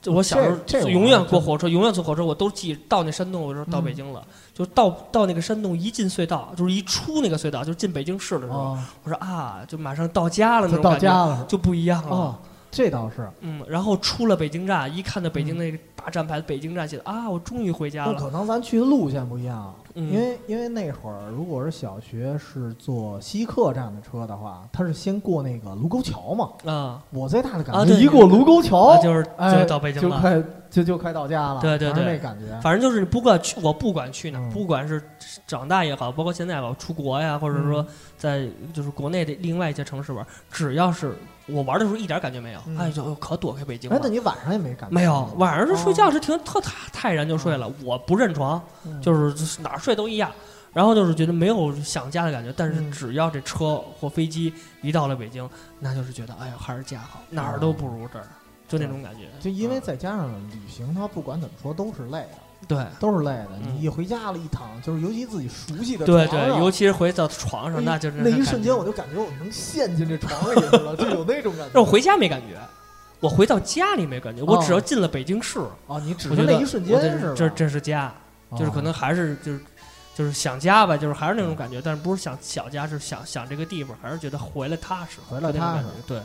[0.00, 4.26] 就我小时候永远还真过火车，永远坐火车，我都记到那山洞，我说到嗯北京了。
[4.52, 11.44] 就到到那个山洞，一进隧道，就是一出那个隧道，就进北京市的时候，啊，我说啊，就马上到家了那种感觉，家了。
[11.48, 12.10] 就不一样了。
[12.10, 12.36] 哦，
[12.68, 13.30] 这倒是。
[13.42, 18.12] 嗯，然后出了北京站，一看到北京那个大站牌，北京站写的啊，我终于回家了。
[18.12, 26.50] 那可能咱去的路线不一样，嗯因为因为那会儿如果是小学是坐西客站的车的话，他是先过那个卢沟桥嘛。
[26.64, 30.16] 啊，我最大的感觉一过卢沟桥啊，就是哎就到北京了。
[30.16, 32.58] 就快就就快到家了，对对对那感觉。
[32.62, 35.02] 反正就是不管去，我不管去哪不管是
[35.46, 37.86] 长大也好，包括现在也好，出国呀，或者说
[38.16, 41.14] 在就是国内的另外一些城市玩，只要是
[41.46, 44.08] 我玩的时候一点感觉没有，嗯哎，就可躲开北京那。
[44.08, 44.94] 你晚上也没感觉？
[44.94, 50.30] 没有，晚上是睡觉哦是挺特泰泰然就睡了，我不认床，嗯就是哪儿睡都一样。
[50.72, 55.46] 然后就是觉得没有想家的感觉，但是嗯只要这车或飞机一到了北京，
[55.78, 58.24] 那就是觉得哎呀还是家好，哪儿都不如这儿，
[58.66, 59.28] 就那种感觉。
[59.38, 63.50] 就因为嗯再加上旅行，它不管怎么说都是累的，对都是累的。
[63.62, 71.70] 嗯你一回家了，一躺就是尤其自己熟悉的对对，尤其是回到床上，那就是那一瞬间，我就感觉我能陷进这床里去了，就有那种感觉。
[71.74, 72.58] 但我回家没感觉，
[73.22, 77.34] 我回到家里没感觉，我哦只要进了北京市，哦，你只我觉得是那一瞬间我是吧？
[77.36, 78.12] 这这是家，
[78.58, 79.60] 就是可哦能还是就是
[80.12, 86.20] 就是想家吧，就是还是那种感觉，但是不是想小家，是想想这个地方，还是觉得回来踏实，回来就那种踏实感觉对，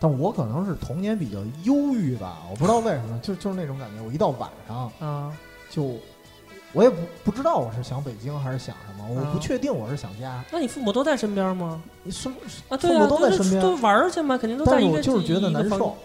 [0.00, 4.02] 但我可能是童年比较忧郁吧，我不知道为什么，就就是那种感觉。
[4.02, 5.30] 我一到晚上啊
[5.68, 5.94] 就，
[6.72, 10.42] 我也不不知道我是想北京还是想什么，我不啊确定我是想家。
[10.50, 11.82] 那你父母都在身边吗？
[12.02, 12.34] 你什么？
[12.70, 15.96] 啊，对啊，父母都在身边都玩儿去嘛，肯定都在一个我就是觉得一个房难受。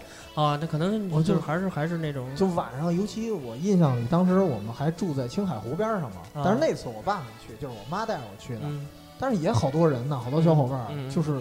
[0.42, 0.58] 啊。
[0.60, 6.16] 那可能我就是还是还是那种就晚上，尤其我印象里，当时我们还住在青海湖边上嘛。
[6.34, 8.60] 啊但是那次我爸没去，就是我妈带着我去的。
[8.64, 8.86] 嗯
[9.22, 11.10] 但是也好多人呢，好多小伙伴儿。
[11.10, 11.38] 就是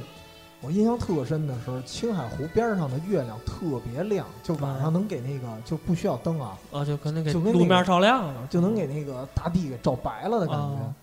[0.61, 10.83] 我印象特深的时候，青海湖边上的月亮特别亮，就晚上能给那个就不需要灯啊，啊，就可能给路面照亮了，就能给那个大地给照白了的感觉。
[10.83, 10.93] 啊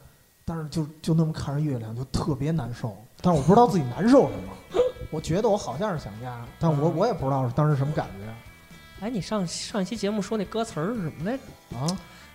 [0.49, 2.94] 但是就就那么看着月亮，就特别难受。
[3.20, 4.80] 但是我不知道自己难受什么，
[5.11, 11.78] 我觉得我好像是想家，但我啊我也不知道是当时什么感觉哎，你上上一期节目说那歌词儿是什么来着？
[11.78, 11.86] 啊。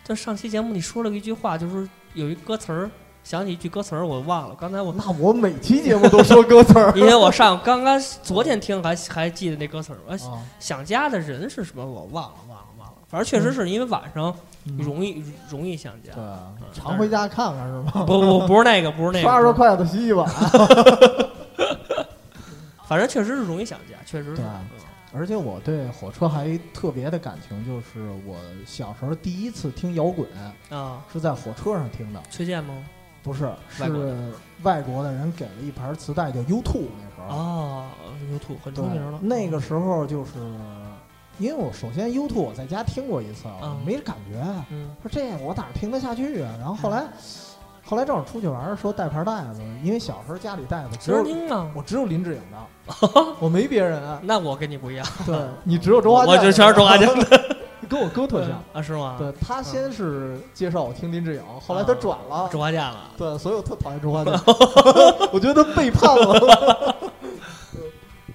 [0.04, 2.90] 就上期节目你说了一句话，就是有一歌词儿，
[3.24, 4.56] 想起一句歌词儿，我忘了。
[4.60, 16.12] 刚才我那我每期节目都说歌词儿 因为我上刚刚昨天听还还记得那歌词儿，我啊，想家的人是什么我忘了忘了忘了，反正确实是因为晚上嗯容易容易想家。
[16.14, 18.04] 对啊，嗯常回家看看是吗？
[18.06, 20.28] 不不不是那个不是那个刷刷个，筷子洗洗碗。
[22.92, 24.42] 反正确实是容易想家，确实是
[25.14, 28.36] 而且我对火车还特别的感情，就是我
[28.66, 30.28] 小时候第一次听摇滚
[30.70, 32.76] 嗯啊，是在火车上听的，崔健吗？
[33.24, 34.34] 不是是
[34.64, 37.34] 外国的人给了一盘磁带叫 U2 那时候。
[37.34, 37.92] 啊
[38.30, 39.20] ，YouTube 很对出名了。
[39.22, 40.32] 那个时候就是，
[41.38, 43.46] 因为我首先 U2 我在家听过一次，
[43.86, 46.54] 没感觉，嗯说这我哪儿听得下去啊？
[46.60, 47.06] 然后后来，
[47.86, 51.24] 后来正好出去玩儿，说带盘带子，因为小时候家里带子只有？
[51.76, 52.58] 我只有林志颖的，
[53.40, 54.20] 我没别人啊。
[54.24, 57.56] 那我跟你不一样，对你只有周华健，我就全是周华健的
[57.90, 58.64] 跟我哥特像。
[58.74, 59.16] 啊， 是吗？
[59.20, 63.12] 对他先是介绍我听林志颖，后来他转了，周华健了。
[63.18, 64.34] 对，所以我特讨厌周华健，
[65.32, 66.96] 我觉得他背叛了。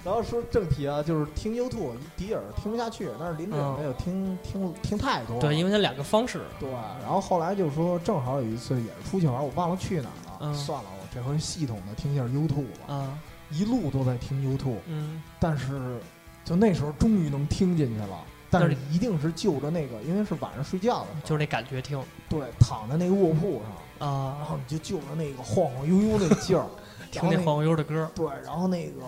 [0.05, 5.41] 然后说正题啊，就是听 U2，迪尔听不下去，但是林志颖没有听听听太多了。
[5.41, 6.39] 对，因为他两个方式。
[6.61, 6.69] 对，
[7.01, 10.37] 然后后来就说，正好有一次也是出去玩，我忘了去哪儿了。
[10.39, 12.47] 嗯算了，我这回系统的听一下 U2
[12.87, 13.19] 吧，啊，
[13.51, 15.21] 一路都在听 U Two，嗯。
[15.39, 15.99] 但是
[16.45, 18.23] 就那时候终于能听进去了。
[18.49, 22.01] 但是一定是就着那个，因为是晚上睡觉的就是那感觉听。
[22.29, 26.65] 对，躺在那个卧铺上，然啊，后你就就着那个晃晃悠悠那劲儿，
[27.11, 29.01] 听那晃晃悠的歌对，然后那个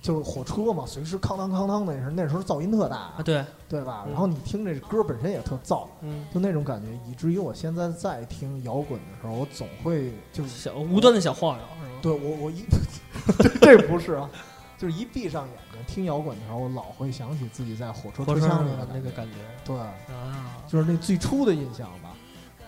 [0.00, 2.96] 就是火车嘛，随时哐当哐当的那是那时候噪音特大。
[2.96, 4.04] 啊，，对，对吧？
[4.06, 4.12] 嗯。
[4.12, 12.00] 然后你听这歌本身也特燥，嗯，就那种感觉，以至于我现在在听摇滚的时候，我总会就是想无端的想晃悠，是吗？
[12.00, 12.64] 对我我一
[13.38, 14.28] 这 这不是啊，
[14.78, 19.34] 就是一闭上眼睛听摇滚的时候，我老会想起自己在火车车厢里的那个感觉。
[19.64, 20.56] 对，啊。
[20.66, 22.12] 就是那最初的印象吧，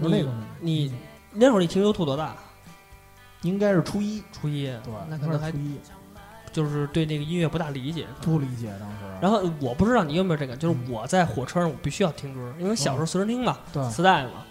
[0.01, 0.31] 就那种
[0.61, 0.93] 你
[1.31, 2.37] 那会儿你听 U 兔多大？
[3.43, 5.79] 应该是初一，初一，对，那可能还初一
[6.53, 8.07] 就是对那个音乐不大理解。
[8.21, 13.83] 不理解当时，然后我不知道你有没有这个，就是我在火车上我必须要听歌，因为小时候随身听嘛，对。
[13.91, 14.45] 磁带嘛，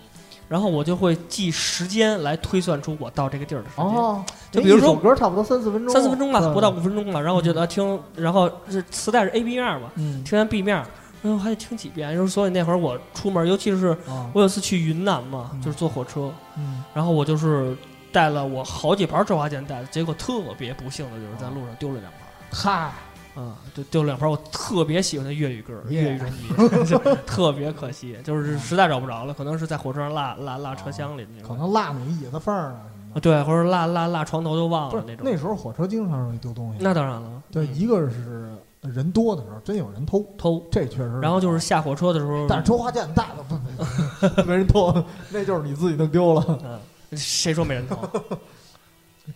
[0.47, 3.85] 然后我就会记时间来推算出我到这个地儿的时间。
[3.85, 7.21] 哦，就比如说歌差不多三四分钟，三四分钟吧，不到五分钟吧。
[7.21, 10.23] 然后我觉得听，然后是磁带是 A B 面嘛，嗯。
[10.23, 10.75] 听完 B 面，
[11.21, 12.13] 然后还得听几遍。
[12.15, 15.61] 就是所以那会儿我出门，尤其是啊我有次去云南嘛，嗯。
[15.61, 16.83] 就是坐火车，嗯。
[16.93, 17.75] 然后我就是
[18.12, 22.22] 带了我好几盘周华健带的，结果特别不幸的就是在路上丢了两盘。
[22.51, 22.91] 嗨，
[23.36, 32.82] 嗯，就丢了两盘我特别喜欢的粤语歌粤语专辑，就特别可惜，就是实在找不着了，可能是在火车上落落落车厢里那种，可能落你椅子缝儿了。
[33.22, 35.26] 对，或者落落落床头就忘了那种。
[35.30, 37.76] 那时候火车经常容易丢东西，那当然了，对，嗯。
[37.76, 41.20] 一个是人多的时候真有人偷，偷，这确实。
[41.20, 46.80] 然后就是，下火车的时候，但是周华健带的不没人偷，那就是你自己弄丢了，嗯，
[47.18, 47.97] 谁说没人疼？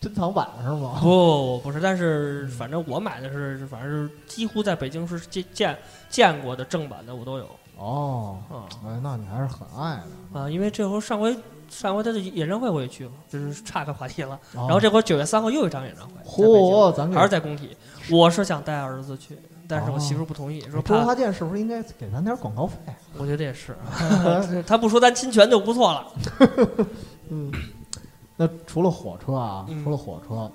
[0.01, 0.99] 珍藏版是吗？
[1.01, 5.77] 不，不是，但是反正我买的是，反正是几乎在北京是见见
[6.09, 7.47] 见过的正版的我都有
[7.77, 10.01] 哦，啊哎，那你还是很爱
[10.33, 10.39] 的。
[10.39, 11.37] 啊，因为这回上回
[11.69, 14.37] 上回他的演唱会我也去了，就是岔开话题了。
[14.53, 17.77] 然然后这回九月三号又有一场演唱会，嚯，咱还是在工体。
[18.09, 20.95] 我是想带儿子去，但是我媳妇不同意，说怕。
[20.95, 22.75] 周华健是不是应该给咱点广告费？
[23.17, 26.07] 我觉得也是， 啊他不说咱侵权就不错了。
[27.29, 27.51] 嗯，
[28.37, 30.49] 那除了火车啊，嗯除了火车，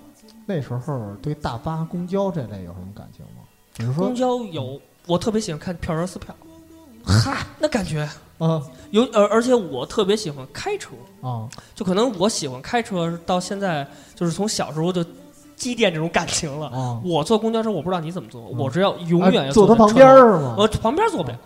[0.47, 3.43] 那时候对大巴、公交这类有什么感情吗？
[3.77, 6.35] 比如说公，交有，我特别喜欢看票员撕票，
[7.05, 8.09] 嗨那感觉
[8.39, 8.63] 啊。
[8.91, 10.91] 有，而而且我特别喜欢开车，
[11.23, 15.05] 啊，就可能我喜欢开车到现在，就是从小时候就
[15.57, 16.67] 积淀这种感情了。
[16.69, 18.59] 啊，我坐公交车，我不知道你怎么坐，嗯。
[18.59, 20.57] 我只要永远哎要坐他旁边是吗？
[20.59, 21.39] 我旁边坐不了，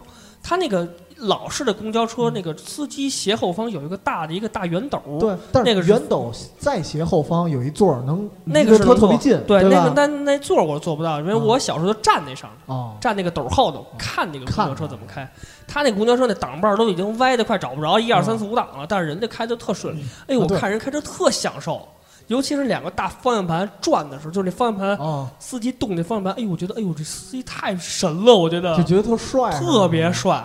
[0.43, 9.84] 他那个老式的公交车，那个司机斜后方有一个大的一个大圆斗，对，但那个是圆斗在斜后方有一座儿能那个是能特特别近，对，那吧？
[9.84, 15.28] 个那那座儿我坐不到，因为嗯我小时候就站那上面，哦，站那个斗后头看那个公交车怎么开。
[15.66, 18.38] 他那公交车那挡把儿都已经歪的快找不着一二三嗯。
[18.38, 19.96] 四五档了，但是人家开的特顺。
[20.26, 21.88] 哎呦，我看人开车特享受，
[22.26, 28.76] 尤其是两个大方向盘转的时候，就是那方向盘哦，司机动那方向盘，哎呦，我觉得哎呦这司机太神了，我觉得。
[28.76, 30.44] 就觉得特帅，特别帅。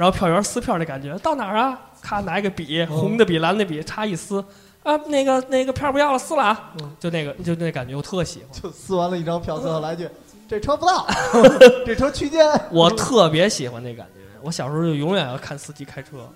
[0.00, 1.78] 然后票员撕票那感觉，到哪儿啊？
[2.00, 4.42] 咔拿一个笔，嗯红的笔、蓝的笔，插一撕，
[4.82, 6.90] 啊，那个那个票不要了，撕了啊嗯！
[6.98, 8.62] 就那个就那感觉，我特喜欢。
[8.62, 10.08] 就撕完了一张票，最后来句
[10.48, 11.06] ：“这车不到，
[11.84, 12.50] 这车区间。
[12.72, 14.20] 我特别喜欢那感觉。
[14.40, 16.26] 我小时候就永远要看司机开车。”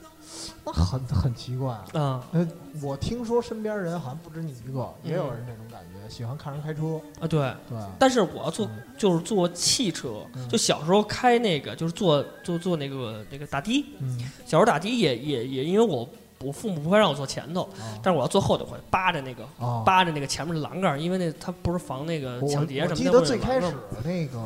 [0.66, 1.74] 那很很奇怪。
[1.94, 2.46] 嗯呃，
[2.82, 7.00] 我听说身边人好像不止你一个，也有人这种感觉，喜欢看人开车。
[7.20, 7.40] 啊，对。
[7.68, 16.08] 对，但是我要坐嗯就是坐汽车，嗯就小时候开那个就是坐坐坐那个那个打的，嗯，小时候打的也也也因为我
[16.40, 22.90] 我父母不会让我坐前头，啊但是我要坐后头会扒着那个啊，扒着那个前面的栏杆，因为那它不是防那个抢劫什么的。
[22.90, 23.72] 我记得最开始
[24.04, 24.38] 那个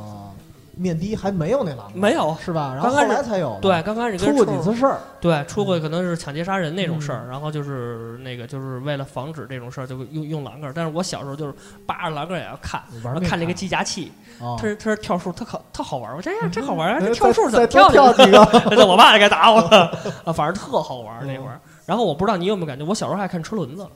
[0.79, 2.73] 面的还没有那栏杆，没有是吧？
[2.75, 3.59] 然后后刚开始来才有。
[3.61, 4.99] 对，刚开始跟出过几次事儿。
[5.21, 10.73] 对，出过可能是抢劫杀人那种事儿，嗯然后就是那个就是为了防止这种事儿，就用用栏杆。
[10.75, 11.55] 但是我小时候就是
[11.87, 12.81] 扒着栏杆也要看，
[13.25, 16.17] 看那个计价器，啊他，是跳数，特好特好玩儿。
[16.17, 18.47] 我这呀真好玩儿这跳数怎么跳几个？
[18.77, 19.91] 那我爸就该打我了
[20.25, 21.61] 啊，反正特好玩儿那会嗯儿。
[21.85, 23.87] 然后我不知道你有没有感觉，我小时候还看车轮子，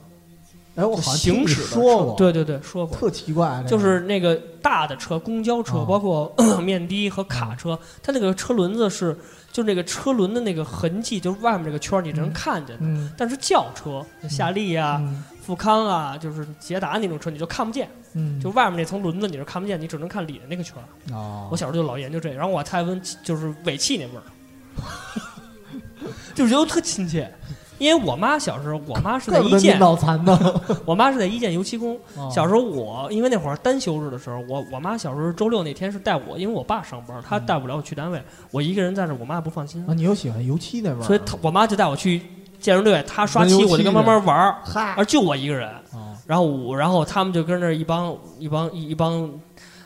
[0.75, 2.97] 哎，我好像听你行驶的说过，对对对，说过。
[2.97, 9.15] 特奇怪，这个就是那个大的车，公交车，哦包括 面的和卡车，它那个车轮子是，
[9.51, 12.81] 就是那个车轮的那个痕迹，就是外面这个圈你是能嗯看见的。
[12.81, 21.13] 嗯但是轿车，夏利啊、嗯富康啊，就是捷达那种车，你就看不见，嗯，就外面那层轮子你是看不见，你只能看里的那个圈儿。
[21.13, 24.23] 啊，我小时候就老研究这个，然后我还太闻就是尾气那味儿，
[26.33, 27.29] 就是觉得特亲切。
[27.83, 30.39] 因为我妈小时候，我妈是在一建，脑残呢。
[30.85, 31.99] 我妈是在一建油漆工。
[32.31, 38.21] 小时时候我因为那会儿单休日的时候，我我妈小时候周六那天是带我，因为我爸上班，她带不了我去单位，
[38.51, 39.83] 我一个人在这，我妈不放心。
[39.87, 42.21] 啊，，你又喜欢油漆那味儿，所以她我妈就带我去
[42.59, 44.93] 健身队，她刷漆，我就跟慢慢玩儿，嗨。
[44.95, 45.67] 而就我一个人。
[45.67, 49.29] 啊，然后我，然后他们就跟那儿一帮一帮一一帮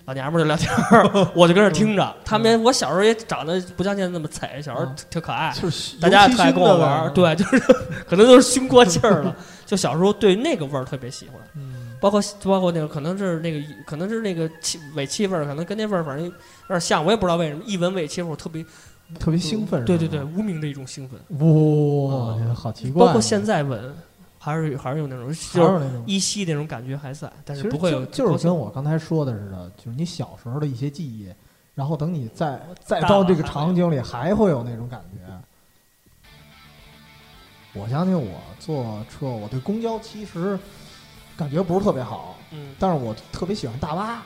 [0.08, 2.16] 老娘们儿就聊天儿， 我就跟那儿听着。
[2.24, 7.10] 他们我小时候也长得不像现在那么惨，小时候嗯挺可爱，就是大家也特爱跟我玩儿。
[7.10, 7.60] 对，就是
[8.08, 9.36] 可能都是熏过气儿了。
[9.66, 16.32] 就小时候对那个味儿特别喜欢，嗯，包括包括那个可能是那个可能是那个气尾气味儿，可能跟那味儿反正有
[16.70, 17.62] 点像，我也不知道为什么。
[17.66, 18.66] 一闻尾气味儿，我特别
[19.20, 21.20] 特别兴奋，对对对，无名的一种兴奋。
[21.40, 23.94] 哇，这好奇怪，包括现在闻，
[24.40, 26.04] 还是还是有那种还就是有那种。
[26.06, 31.34] 依稀那种感觉还在，但是不会有就就是跟我刚才说的似的，就是你小时候的一些记忆，
[31.76, 35.20] 然后等你再再到这个场景里，还会有那种感觉。
[37.74, 40.58] 我相信我坐车，我对公交其实
[41.36, 44.24] 感觉不是特别好，嗯但是我特别喜欢大巴。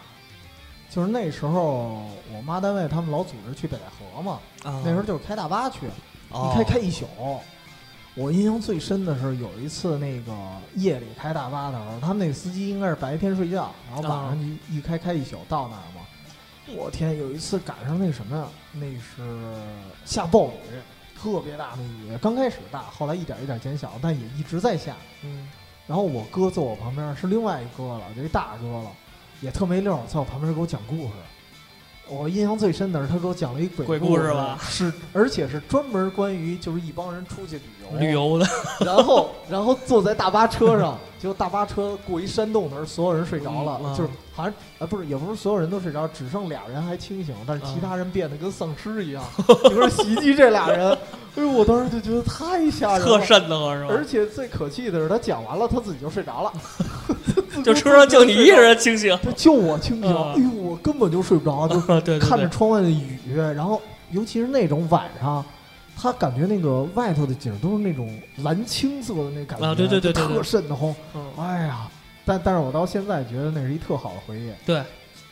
[0.90, 5.88] 就是那时候我妈单位他们老组织去北戴河嘛，啊，那时候就是开大巴去，
[6.32, 7.06] 哦一开开一宿。
[8.16, 10.34] 我印象最深的是有一次那个
[10.76, 16.06] 夜里开大巴的时候，他们那个司机应该是白天睡觉，然后晚上就一开开一宿到那儿嘛。
[16.76, 19.56] 我天，有一次赶上那什么呀，那是
[20.06, 20.80] 下暴雨，
[21.18, 24.96] 特别大的雨，刚开始大，后来一点一点减小，但也一直在下。
[25.24, 25.50] 嗯
[25.88, 28.92] 然后我哥坐我旁边是另外一哥了，这大哥了，
[29.42, 31.14] 也特没溜儿，在我旁边给我讲故事。
[32.12, 34.60] 我印象最深的是他给我讲了一鬼鬼故故事吧？
[34.62, 38.46] 是而且是专门关于就是一帮人出去旅游，旅游的，
[38.86, 49.24] 然后然后坐在大巴车上，结果大巴车过一山洞的时候，所有人睡着了，就是好像啊不是也不是所有人都睡着，只剩俩人还清醒，但是其他人变得跟丧尸一样，
[49.64, 50.92] 你说袭击这俩人，
[51.36, 53.24] 哎呦，我当时就觉得太吓人特了。
[53.26, 53.94] 瘆得慌是吧？
[53.96, 56.54] 而且最可气的是，他讲完了，他自己就睡着了，
[57.64, 60.34] 就车上就你一个人清醒，他就我清醒，嗯。
[60.34, 63.82] 哎呦，我根本就睡不着， 就对对对，看着窗外的雨，然后
[64.12, 65.44] 尤其是那种晚上，
[65.98, 70.12] 他感觉那个外头的景都是那种蓝青色的那感觉，啊对对对。
[70.14, 70.94] 特瘆得慌。
[71.16, 71.22] 嗯。
[71.38, 71.88] 哎呀，
[72.26, 74.52] 但但是我到现在觉得那是一特好的回忆。
[74.66, 74.82] 对，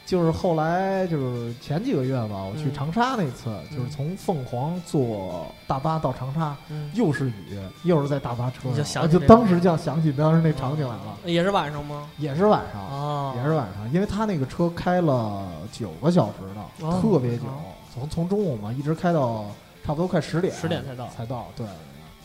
[0.09, 12.09] 就是后来就是前几个月吧，我去嗯长沙那次，就是从凤凰坐大巴到长沙，嗯，又是雨，又是在大巴车上，就想起那个就当时就想起当时那场景来了，也是晚上吗？
[12.17, 12.81] 也是晚上。
[12.81, 17.61] 哦，也是晚上，因为他那个车开了九个小时呢，哦特别久哦，
[17.93, 19.45] 从从中午嘛一直开到
[19.85, 21.45] 差不多快十点，10点才到才到。
[21.55, 21.67] 对，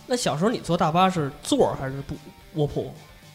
[0.07, 2.15] 那小时候你坐大巴是座儿还是不
[2.55, 2.91] 卧铺？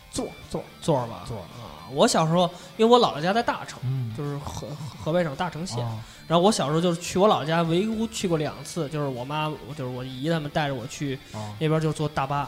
[0.09, 1.21] 坐坐座儿吧。
[1.27, 4.67] 坐，啊，我小时候，因为我姥姥家在大城，嗯，就是河
[4.97, 5.83] 河北省大城县。
[5.85, 12.47] 啊然后我小时候就是去我姥姥家，唯独去过两次，就是我妈，就是我姨他们带着我去啊那边就坐大巴。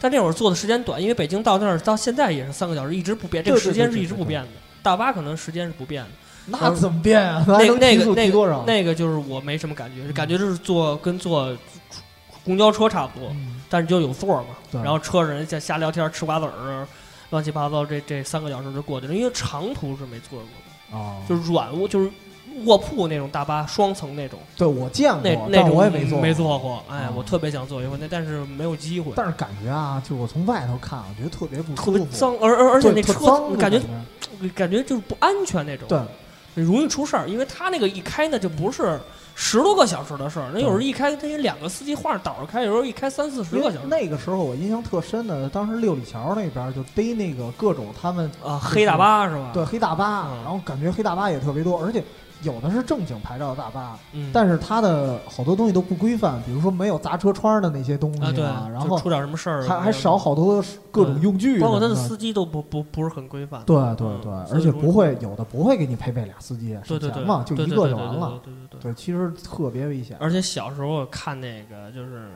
[0.00, 4.48] 但那会儿坐的时间短，因为北京到那儿到现在也是三个小时，一直不变，这个时间是一直不变的。
[4.80, 6.10] 大巴可能时间是不变的。
[6.44, 7.44] 那怎么变啊？
[7.48, 8.60] 那那个那多少？
[8.60, 11.52] 个那个就是我没什么感觉，感觉就是坐跟坐
[12.44, 14.80] 公交车差不多，嗯但是就有座嘛。
[14.84, 16.86] 然后车上人家瞎聊天、吃瓜子儿，
[17.30, 19.14] 乱七八糟，这这三个小时就过去了。
[19.14, 20.48] 因为长途是没坐过
[20.90, 22.10] 的，啊，就是软卧，就是
[22.64, 24.38] 卧铺那种大巴，双层那种。
[24.56, 26.32] 对我见过，那但那种我也没坐，没。
[26.32, 38.98] 坐过，哎啊，我特别想坐一回，那但是没有机会，但是感觉啊，就是我从外头看，我觉得特别不特舒服，别脏，而而而且那车感觉觉感觉就是不安全那种，对，容易出事儿，因为他那个一开呢就不是
[39.38, 43.86] 十多个小时的事儿，那有时候一开他有两个司机换着倒着开，有时候一开三四十个小时。
[43.86, 49.50] 那个时候我印象特深的，当时六里桥那边就逮那个各种他们啊，黑大巴是吧？
[49.52, 50.42] 对黑大巴，嗯。
[50.42, 52.02] 然后感觉黑大巴也特别多，而且
[52.46, 68.40] 有的是正经牌照的大巴，嗯，但是它的好多东西都不规范，比如说没有砸车窗的那些东西啊对，然后出点什么事儿还还少，好多各种用具，包括他的司机都不不不是很规范，对对嗯对，而且不会有的不会给你配备俩司机，对对对省钱嘛，就对一个就完了。
[68.44, 68.80] 对对对。
[68.80, 70.16] 对，其实特别危险。
[70.20, 72.28] 而且小时候看那个，就是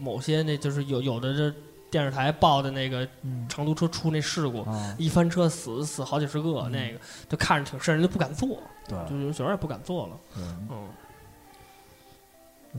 [0.00, 1.52] 某些那就是有有的这
[1.90, 3.46] 电视台报的那个嗯。
[3.48, 6.70] 长途车出那事故，啊，一翻车死死好几十个，嗯。
[6.72, 8.48] 那个就看着挺瘆人，就不敢坐，
[8.86, 8.98] 对。
[9.08, 10.44] 就有小孩也不敢坐了，对。
[10.70, 10.88] 嗯。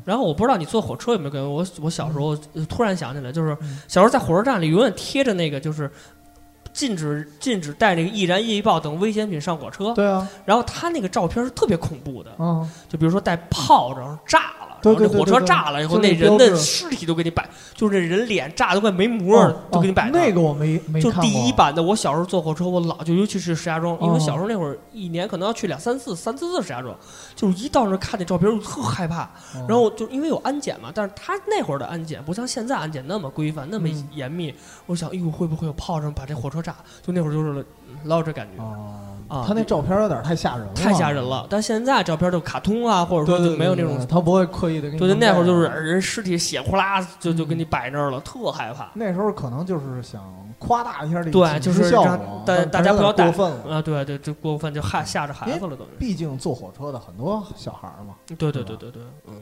[0.05, 3.82] 然后我不知道你坐火车有没有感觉，我我小时候呃突然想起来，就是嗯。
[3.88, 5.91] 小时候在火车站里永远贴着那个就是
[6.72, 26.96] 禁止禁止带那个易燃易爆等危险品上火车，对啊，然后他那个照片是特别恐怖的，嗯，就比如说带炮，然后炸了，对然后这火车炸了以后，那人的尸体都给你摆，就是这人脸炸的快没膜儿，哦都给你摆那个我没没就第一版的，我小时候坐火车，我老就尤其是石家庄，因为哦小时候那会儿一年可能要去两三次、三四次石家庄，
[27.36, 29.24] 就是一到那儿看那照片，我就特害怕。
[29.56, 34.54] 哦然后就因为有安检嘛，但是他那会儿的安检不像现在安检那么规范、那么嗯严密。
[34.86, 36.76] 我想，哎呦，会不会有炮仗把这火车炸？
[37.06, 37.66] 就那会儿就是
[38.04, 38.62] 老有这感觉。
[38.62, 38.96] 哦
[39.28, 45.14] 啊他那照片有点太吓人了，太吓人了，但现在照片都卡通啊，或者说就没有那种对对他不会刻意的给你对。
[45.14, 48.90] 那会儿就是人尸体血呼啦就就给你摆那儿了，特害怕。
[48.96, 50.20] 那时候可能就是想
[50.58, 53.76] 夸大一下这个对警就是效果，大但大家不要过分了。
[53.76, 55.92] 啊，对对，就过分就害吓着孩子了，等于。
[56.00, 59.36] 毕竟坐火车的很多小孩嘛，对对对对对，嗯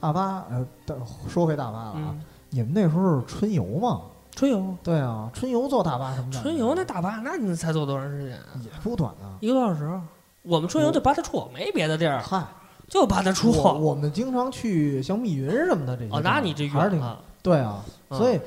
[0.00, 0.96] 大巴呃，但
[1.28, 4.00] 说回大巴了啊，嗯，你们那时候是春游嘛？
[4.34, 6.40] 春游对啊，春游坐大巴什么的？
[6.40, 8.58] 春游那大巴，那你才坐多长时间啊？
[8.62, 9.38] 也不短啊。
[9.40, 10.00] 一个多小时。
[10.42, 12.44] 我们春游就八大处，没别的地儿，嗨，
[12.88, 13.50] 就八大处。
[13.52, 17.20] 我我们经常去像密云什么的这些哦，那你这还是挺远了。
[17.42, 18.38] 对啊，嗯所以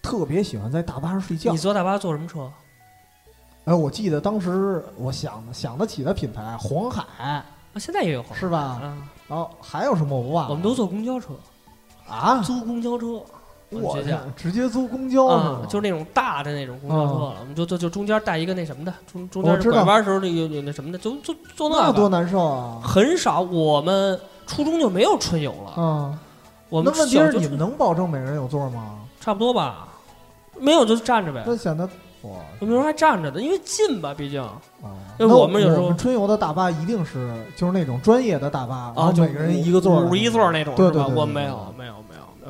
[0.00, 1.58] 特别喜欢在大巴上睡觉你。
[1.58, 2.50] 坐大巴坐什么车？
[3.64, 7.44] 哎，我记得当时我想想得起的品牌黄海啊，
[7.76, 8.58] 现在也有黄是吧？
[8.58, 8.96] 啊，
[9.28, 10.50] 然后还有什么我忘了。
[10.50, 11.34] 我们都坐公交车，
[12.08, 13.20] 啊，租公交车。
[13.92, 15.62] 学校直接租公交啊？
[15.68, 22.04] 就是那种大的那种公交车了，我们就就就中间带一个那什么的，中中间拐弯的时候那有有那什么的，就就坐那多。
[22.14, 22.80] 难受啊！
[22.84, 25.82] 很少，我们初中就没有春游了。
[25.82, 26.18] 啊，
[26.68, 28.98] 我们那问题小就是你们能保证每人有座吗？
[29.20, 29.88] 差不多吧？
[30.60, 31.42] 没有就站着呗。
[31.46, 31.88] 那显得
[32.22, 34.60] 哇有时候还站着的，因为近吧，毕竟啊！
[35.18, 40.90] 那那我们有时候春游的大巴一定是就是那种专业的大巴，然后每个人一个座，五十一座那种是吧？
[40.90, 42.03] 对对对对我没有，没有，没有，没有，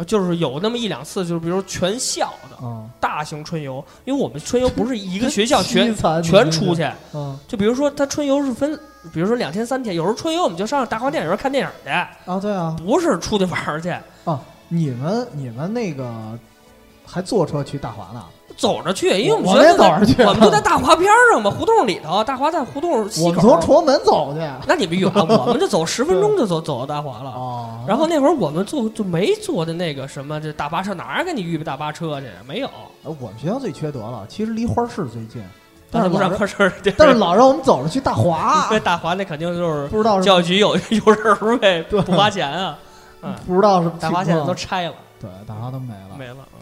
[0.07, 8.79] 就是有那么一两次，就是比如全校的啊，大型春游，因为我们春游不是一个 学校全全出，去，嗯就比如说他春游是分，
[9.13, 13.95] 比如说两天三天，有时候春游我们就上大华电影院看电影去，啊，对啊，不是出去玩儿去，
[14.69, 16.37] 你们你们那个
[17.07, 18.25] 还坐车去大华呢？
[18.57, 23.49] 走着去，因为我们走着去我们就在大华边上嘛，胡同里头，大华在胡同西我们口。
[23.49, 27.31] 从崇文门走去那你们远，我们就走十分钟就走走到大华了。
[27.31, 32.27] 哦，然后那会儿我们坐就没坐的那个什么这大巴车，哪儿给你预备大巴车去？
[32.47, 32.69] 没有，
[33.03, 35.43] 呃我们学校最缺德了，其实离花市最近，
[35.91, 36.95] 但是不让但是老让科室地儿。
[36.97, 42.79] 但是老让我们走着去大华 因，为大华那肯定就是不知道教育局有 有人儿呗，不花钱啊。
[43.23, 46.37] 嗯，不知道是大华现在都拆了，对大华都没了，没了。
[46.55, 46.61] 嗯，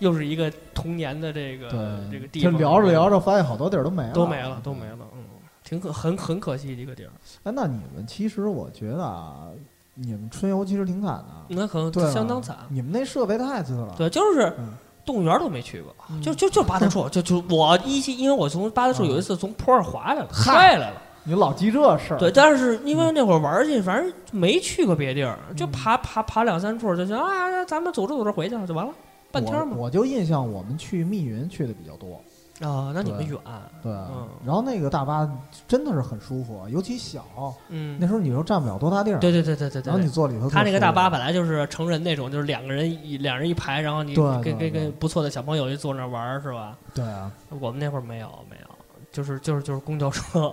[0.00, 1.78] 又是一个童年的这个对
[2.10, 4.98] 这个地方，就聊着聊着发现好多地儿都没了，都没了，都没了。
[5.14, 5.24] 嗯，
[5.62, 7.10] 挺可很很可惜的一个地儿。
[7.44, 9.46] 哎，那你们其实我觉得啊，
[9.94, 12.56] 你们春游其实挺惨的，那可能相当惨。
[12.68, 14.74] 你们那设备太次了，对，就是嗯。
[15.02, 16.20] 动物园都没去过，嗯。
[16.20, 21.02] 就就就八大处，就就 我一期，因为我从八大处啊有一次从坡上滑下来了，摔下来了。
[21.24, 25.72] 你老记这事儿，对，但是因为那会儿玩儿去，反正没去过别地儿，就嗯。
[25.72, 28.92] 爬爬爬两三处就行啊，咱们走着走着回去就完了，
[29.32, 29.74] 半天嘛。
[29.76, 32.16] 我我就印象我们去密云去的比较多，
[32.60, 33.38] 啊，那你们远，
[33.82, 35.28] 对，嗯然后那个大巴
[35.66, 37.24] 真的是很舒服，尤其小，
[37.68, 40.08] 嗯那，时候你又占不了多大地儿，对对对对对然后你。
[40.08, 46.76] 坐里头他那个大巴本来就是成人那种，就是两个人一两人一排，然后你对跟对对跟跟不错的小朋友就坐那儿玩儿是吧？
[46.94, 48.66] 对啊，我们那会儿没有没有，
[49.12, 50.52] 就是就是就是公交车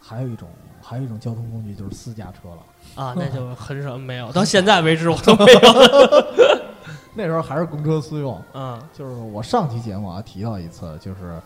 [0.00, 0.48] 还有一种
[0.82, 5.60] 还有一种交通工具就是私家车了，啊，那就 很少没有，到现在为止我都没有。
[7.14, 11.40] 那时候还是公车私用，嗯就是我上期节目啊提到一次，就是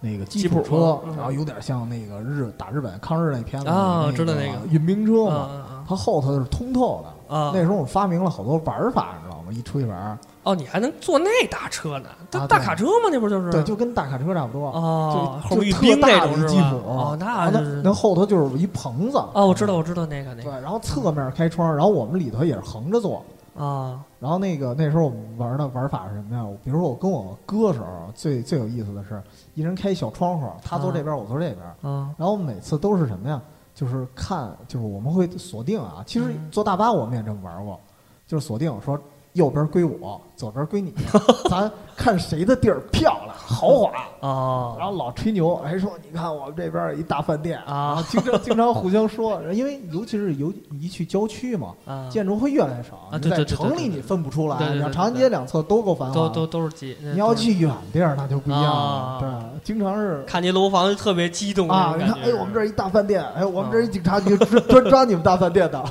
[0.00, 7.36] 那个吉吉普普车，嗯然后有点像那个日打日本抗日那片子啊知道那个运兵车嘛，啊它后头是通透的。
[7.36, 9.52] 啊那时候我们发明了好多玩法，你知道吗？
[9.52, 12.08] 一出去玩，哦，你还能坐那大车呢？
[12.28, 13.08] 大大卡车吗？
[13.12, 13.52] 那不就是？
[13.52, 14.68] 对，就跟大卡车差不多。
[14.70, 16.26] 哦，就特大？
[16.26, 19.18] 的吉普，哦，那那那后头就是一棚子。
[19.32, 23.24] 哦，我知道，我知道那个那对，个然后侧面开窗，然后我们里头也是横着坐。
[23.56, 26.46] 啊然后那个那时候我们玩的玩法是什么呀？
[26.62, 29.20] 比如说我跟我哥的时候，最最有意思的是，
[29.54, 31.58] 一人开一小窗户，他坐这边，我坐这边。
[31.82, 33.40] 嗯然后每次都是什么呀？
[33.74, 36.04] 就是看，就是我们会锁定啊。
[36.06, 37.80] 其实嗯坐大巴我们也这么玩过，
[38.26, 39.00] 就是锁定说
[39.34, 40.92] 右边归我，左边归你，
[41.48, 43.90] 咱看谁的地儿漂亮 豪华。
[44.20, 48.04] 啊，然后老吹牛，还说你看我们这边有一大饭店啊。
[48.10, 53.08] 经常 经常互相说，因为尤其是尤一去郊区嘛，啊，建筑会越来越少。
[53.18, 59.14] 你在城里你分不出来，对对对你要对对长安街两侧都够繁华，都都都是街，你要去远地儿那就不一样啊。
[59.14, 59.20] 了。
[59.20, 65.82] 对，经常是看见楼房就特别激动啊，你看，哎，我们这儿一大饭店，哎，我们这儿一啊警察局专专抓你们大饭店的。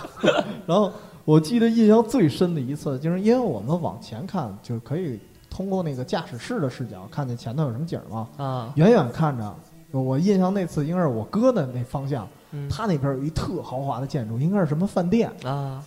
[0.68, 0.92] 然后
[1.30, 8.28] 我记得印象最深的一次，就是因为我们往前看，就是可以通过那个驾驶室的视角看见前头有什么景儿嘛。
[8.38, 9.56] 啊，远远看着，
[9.92, 15.32] 我印象那次应该是我哥的那方向，嗯他那边有一特豪华的建筑，应该是什么饭店。
[15.44, 15.84] 啊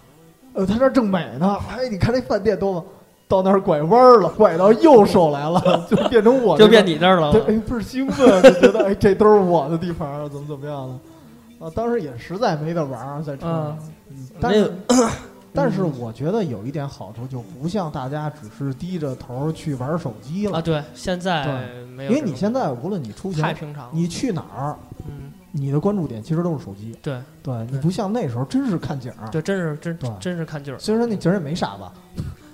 [0.55, 2.85] 呃，他这儿正美呢，哎，你看这饭店多么，
[3.27, 6.87] 到那儿拐弯儿了，拐到右手来了， 就变成我、就变。
[6.87, 11.67] 你那儿了对，哎，倍儿兴奋，就觉得哎，这都是我的地盘儿，怎么怎么样的。
[11.67, 13.71] 啊，当时也实在没得玩儿，在车上。
[13.71, 13.79] 嗯
[14.11, 15.09] 嗯但是那个，
[15.55, 24.77] 但是我觉得有一点好处，就不像大家只是低着头去玩手机了，啊，对，现在没有，因为你现在无论你出行，太平常，你去哪儿，
[25.07, 26.97] 嗯，你的关注点其实都是手机。
[27.03, 29.29] 对对你不像那时候，真是看景儿。
[29.29, 31.93] 对，真是真真是看景儿，虽然那景儿也没啥吧，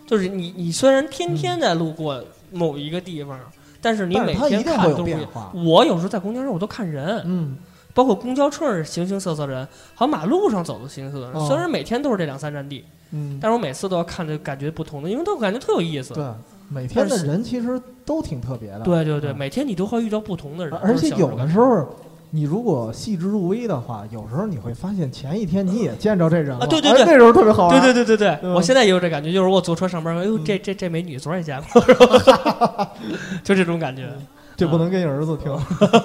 [0.06, 3.38] 就是你你虽然天天在路过某一个地方，
[3.80, 5.04] 但是你每天看都。
[5.04, 5.52] 变化。
[5.54, 7.56] 我有时候在公交车我都看人，嗯，
[7.94, 11.34] 包括公交车上形形色色的人，好像马路上走的形形色色人。
[11.34, 16.14] 哦虽然每天都是这两三站地，嗯，但是我每次都要看着感觉不同的，因为都感觉特有意思。
[16.14, 16.24] 对，
[16.68, 18.80] 每天的人其实都挺特别的。
[18.80, 21.86] 对对对，嗯每天你都会遇到不同的人，而且有的时候，
[22.30, 27.80] 你如果细致入微的话，有时候你会发现前一天你也见着这人了，啊对对对哎那时候特别好玩。
[27.80, 31.82] 对对对对对，我现在也有这感觉，就是我坐车上班，哎呦，嗯这这这美女昨儿也见过，
[33.42, 34.08] 就这种感觉。
[34.56, 35.56] 这不能给你儿子听。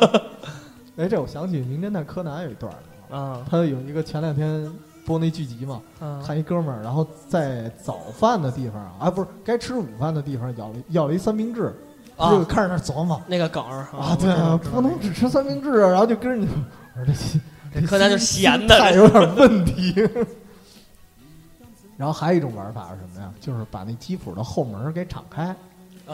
[0.97, 2.71] 哎，这我想起《名侦探柯南》有一段
[3.09, 4.71] 儿，啊他有一个前两天
[5.05, 11.73] 播那剧集嘛，啊看一哥们儿，然后在早饭的地方啊，啊不是该吃午饭的地方咬了要了一三明治，
[12.15, 12.45] 他就啊！
[12.47, 16.47] 开始那儿琢磨那个梗儿啊，对啊，不能只吃三明治啊，然后就跟着你，
[16.95, 17.39] 我说这
[17.81, 19.95] 这柯南就闲的有点问题。
[21.97, 23.31] 然后还有一种玩法是什么呀？
[23.39, 25.55] 就是把那吉普的后门给敞开，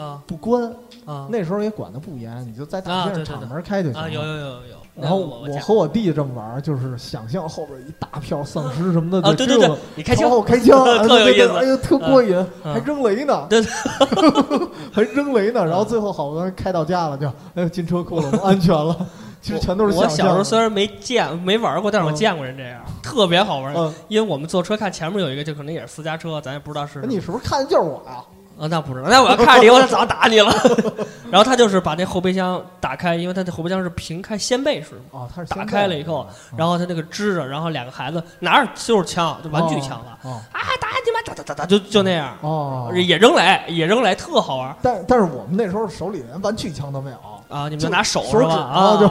[0.00, 0.72] 啊不关。
[1.06, 4.08] 啊那时候也管的不严，你就在大街上敞门开就行啊！
[4.08, 4.26] 有了。
[4.28, 4.76] 有有有有。
[4.94, 12.34] 然后我我和我弟这么玩，就是想象后边一大票丧尸什么的，对对对，你开枪朝后开枪， 哎特有意思哎呦，特过瘾，
[12.64, 13.62] 嗯还扔雷呢，对，
[14.92, 15.64] 还扔雷呢。
[15.64, 18.94] 然后最后好不容易开到家了，就哎呦进车库了，安全了。
[19.40, 20.06] 其实全都是我。
[20.08, 23.72] 小时候虽然没见没玩过，但是我嗯见过人这样，特别好玩。
[23.74, 27.00] 嗯，因为我们坐车看前面有一个，就可能也是私家车，咱也不知道是。
[27.06, 28.16] 你是不是看的就是我呀？
[28.16, 28.24] 啊，
[28.68, 30.52] 那不知道，那我要看着你，我早打你了。
[31.30, 47.16] 然后他就是把那后备箱打开，因为他的后备箱是平开掀背式嘛，哦，他是打开了以后，然后他那个支着，然后两个孩子拿着就是枪，就玩具枪了，哦啊，打你妈，打打打打，就就那样，哦，也扔雷，也扔雷，特好玩但但是我们那时候手里连玩具枪都没有，
[47.48, 47.64] 啊！
[47.68, 48.54] 你们就就拿手是吧？
[48.54, 49.06] 啊，就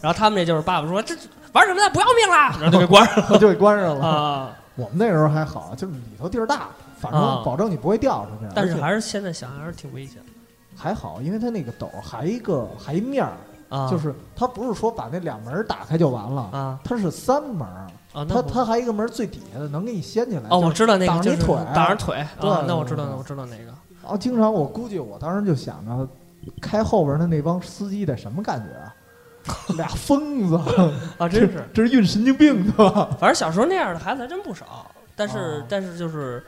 [0.00, 1.14] 然后他们那就是爸爸说这
[1.52, 1.88] 玩什么呢？
[1.90, 2.54] 不要命啦！
[2.60, 4.06] 然后就给关上 就给关上了了。
[4.06, 4.48] 啊。
[4.74, 6.68] 我们那时候还好，就是里头地儿大，
[7.02, 8.46] 反正啊保证你不会掉出去。
[8.46, 10.22] 而且但是还是现在想还是挺危险
[10.74, 13.32] 还好，因为它那个斗还一个还一面儿，
[13.68, 20.44] 啊，就是它不是说把那两门儿打开就完了，啊它是三门儿，啊，那它不它还一个门儿最底下的能给你掀起来。
[20.48, 23.64] 哦，我知道那个就是挡着你腿挡着腿对啊，那我知道我知道那个
[24.02, 26.08] 然后经常我估计我当时就想着，
[26.60, 28.94] 开后边的那帮司机得什么感觉啊？
[29.76, 30.56] 俩疯子，
[31.18, 31.68] 啊，真是。
[31.74, 33.08] 这是运神经病的吧？
[33.18, 36.42] 反正小时候那样的孩子还真不少，但是、哦但是就是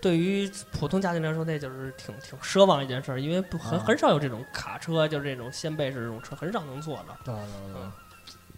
[0.00, 3.84] 对于普通家庭来说，那就是挺挺奢望一件事儿，因为不很啊。
[3.86, 7.16] 很少有这种卡车，就是这种掀背式这种车，很少能坐的。
[7.24, 7.82] 对对对，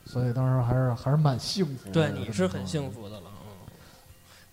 [0.04, 1.92] 所以当时还是还是蛮幸福的。
[1.92, 3.72] 对，你是很幸福的了，嗯，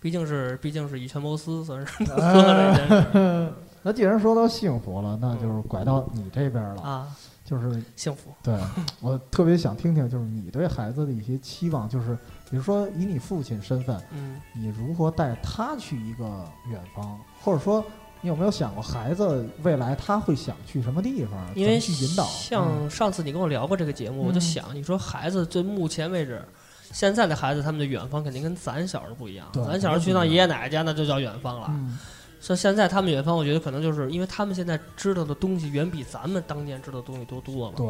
[0.00, 3.52] 毕竟是毕竟是以权谋私，算是做哎了这件事儿。
[3.82, 8.32] 那既然说到幸福了，那就是拐到你这边了，啊，就是幸福。
[8.42, 8.58] 对
[9.00, 12.18] 我特别想听听，就是你对孩子的一些期望，就是
[12.50, 17.84] 比如说以你父亲身份，嗯，你如何带他去一个远方，或者说
[18.20, 22.24] 你有没有想过孩子未来他会想去什么地方，因为去引导？
[22.24, 26.42] 嗯像上次你跟我聊过这个节目，我就嗯想，你说孩子最目前为止，
[26.90, 29.46] 现在的孩子他们的远方肯定跟咱小时候不一样。
[29.52, 31.66] 咱小时候去趟爷爷奶奶家，那就叫远方了。
[31.68, 31.98] 嗯，
[32.40, 37.76] 像现在他们远方，我觉得可能就是因为他们现在知道的东西远比咱们当年知道的东西多多了。
[37.76, 37.86] 对，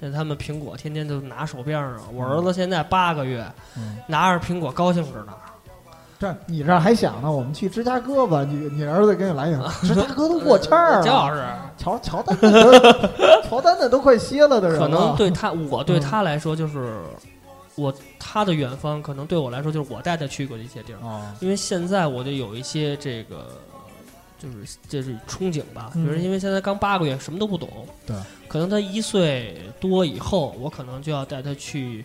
[0.00, 3.44] 现在他们苹果天天就拿手边上，我儿子现在八个月，
[3.76, 5.32] 嗯，拿着苹果高兴着呢。
[6.18, 7.30] 这你这还想呢？
[7.30, 11.36] 我们去芝加哥吧，你你儿子给你来一个， 芝加哥都过气儿这要了，
[11.76, 12.34] 是乔乔丹
[13.48, 16.98] 乔丹的都快歇了的人可能对他，我对嗯他来说就是
[17.74, 21.06] 我他的远方，可能对我来说就是我带他去过的一些地儿。
[21.06, 23.48] 啊，因为现在我就有一些这个，
[24.38, 27.68] 就是就是憧憬吧，比嗯如因为现在刚八个月，什么都不懂，
[28.06, 28.16] 对，
[28.48, 32.04] 可能他一岁多以后，我可能就要带他去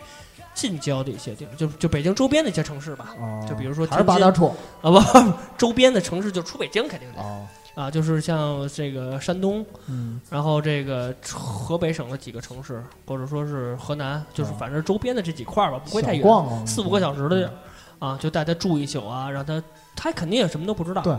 [0.53, 3.45] 近郊的一些地儿，就就北京周边的一些城市吧，哦。
[3.47, 4.99] 就比如说还是八大处啊不，
[5.57, 10.19] 周边的城市就出北京肯定得啊，啊，就是像这个山东，嗯。
[10.29, 17.51] 然后这个河北省的几个城市，或者说是河南，就是啊反正周边的这几块儿吧，不会太远，四五个小时的地儿，
[17.99, 19.61] 啊，就带他住一宿啊，让他
[19.95, 21.15] 他肯定也什么都不知道，对，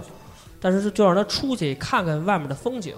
[0.63, 2.95] 但是就让他出去看看外面的风景，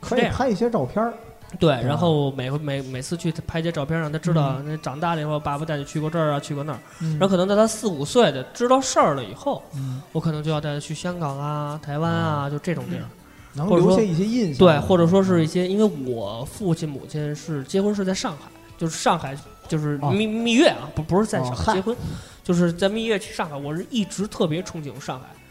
[0.00, 1.12] 可以拍一些照片儿。
[1.60, 4.64] 对，然后每回每每次去拍些照片，让他知道，嗯。
[4.68, 7.18] 那长大了以后，爸爸带你去过这儿啊，去过那儿，嗯。
[7.18, 13.04] 然后可能在他四五岁的知道事儿了以后，嗯，我可能就要带他去香港啊、台湾啊，就这种地儿，
[13.52, 19.36] 能留下一些印象，对，或者说是一些，因为我父亲母亲是结婚是在上海，就是上海
[19.68, 21.94] 就是哦蜜蜜月啊，不不是在上海结婚，
[22.42, 25.41] 就是在蜜月去上海，我是一直特别憧憬上海嗯。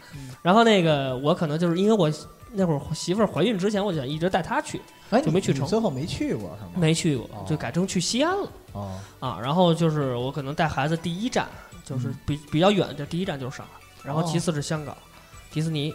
[0.42, 2.10] 然后那个我可能就是因为我
[2.52, 4.80] 那会儿媳妇儿怀孕之前，我就想一直带她去，
[5.10, 6.72] 哎，就没去成你最后没去过是吗？
[6.76, 9.38] 没去过哦，就改成去西安了哦，啊。
[9.42, 11.46] 然后就是我可能带孩子第一站
[11.84, 14.94] 就是嗯比比较远的第一站就是上海，然后哦其次是香港、
[15.50, 15.88] 迪士尼，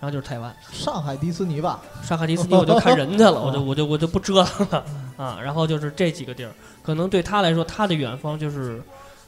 [0.00, 0.54] 然后就是台湾。
[0.72, 4.84] 上海迪士尼吧，上海迪士尼我就看人去了， 我就哦我就我就不折腾了
[5.16, 5.38] 啊。
[5.42, 6.52] 然后就是这几个地儿，
[6.82, 8.82] 可能对他来说，他的远方就是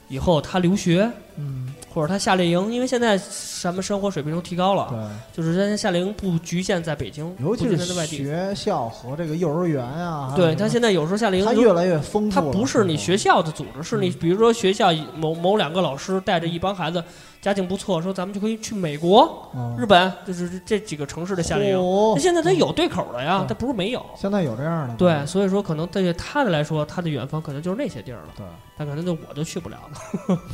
[0.07, 3.17] 以后他留学嗯，或者他夏令营，因为现在
[3.61, 7.93] 咱们生活水平都提高了，对，就是现在夏令营不局限在北京，尤其是。
[8.05, 17.03] 学校和这个幼儿园啊，对他现在有时候夏令营就它越来越丰富它了，不是你学校的组织，是你嗯比如说学校某某两个老师带着一帮孩子，
[17.41, 21.77] 家境不错，说咱们就可以去美国、嗯日本，就是这几个城市的夏令营。
[21.77, 24.03] 嚯那现在他有对口的呀对，它不是没有。
[24.15, 28.45] 现在有这样的，对，所以说可能对于他的来说，他的远方可能就是那些地儿了，对，
[28.77, 30.37] 但可能就我就去不了了。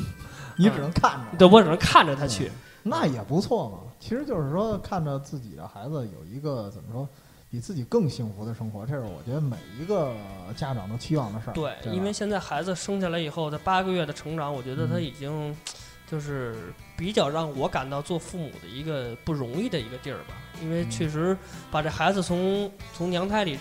[0.60, 2.52] 你只能看着，对，我只能看着他去。
[2.84, 3.80] 那也不错嘛。
[4.00, 7.08] 其实就是说，看着自己的孩子有一个怎么说，
[7.50, 10.14] 比自己更幸福的生活，这是我觉得每一个
[10.56, 11.54] 家长都期望的事儿。
[11.54, 15.56] 对，吧因为现在孩子生下来以后，他八个月的成长，我觉得他嗯已经
[16.10, 16.56] 就是
[16.98, 20.36] 比较让我感到做父母的一个不容易的一个地儿吧。
[20.62, 21.38] 因为嗯确实
[21.70, 23.60] 把这孩子从从娘胎里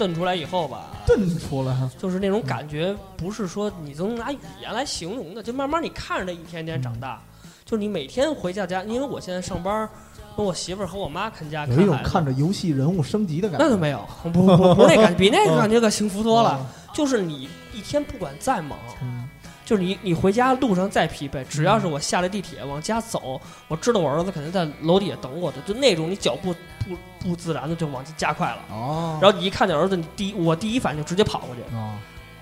[0.00, 7.20] 蹬出来以后吧，炖出来，就是那种感觉，不是说你能拿语言来形容的，就慢慢你看着它一天天长嗯大，
[7.66, 9.86] 就是你每天回家家，因为我现在上班，
[10.34, 13.64] 跟我媳妇儿和我妈看家有一种看着游戏人物升级的感觉。
[13.66, 16.56] 那都没有，不不不那感觉，比那个嗯感觉可幸福多了。
[16.58, 19.28] 嗯就是你一天不管再忙，嗯，
[19.70, 26.52] 就是你你回家路上再疲惫，只要是我下了地铁往家走，我知道我儿子肯定在楼底下等我的，就那种你脚步
[26.88, 28.58] 不不自然的就往加快了。
[28.68, 31.94] 哦，然后你一看见儿子，你第一我第一反应就直接跑过去，哦，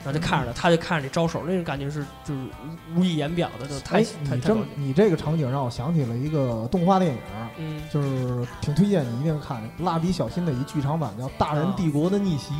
[0.03, 2.41] 然后就看着他，他就看着你招手，那种感觉是就是
[2.95, 4.65] 无无以言表的，就太哎，你这么。
[4.75, 7.19] 你这个场景让我想起了一个动画电影，
[7.59, 12.55] 嗯就是挺推荐你一定看《蜡笔小新》的一剧场版，叫《大人帝国的逆袭》。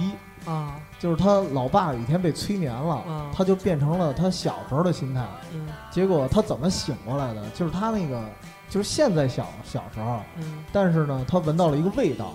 [0.45, 0.77] 啊。
[0.99, 3.31] 就是他老爸有一天被催眠了，啊。
[3.33, 5.25] 他就变成了他小时候的心态。
[5.53, 5.69] 嗯。
[5.91, 7.43] 结果他怎么醒过来的？
[7.51, 8.21] 就是他那个，
[8.69, 10.65] 就是现在小小时候，嗯。
[10.73, 12.35] 但是呢，他闻到了一个味道，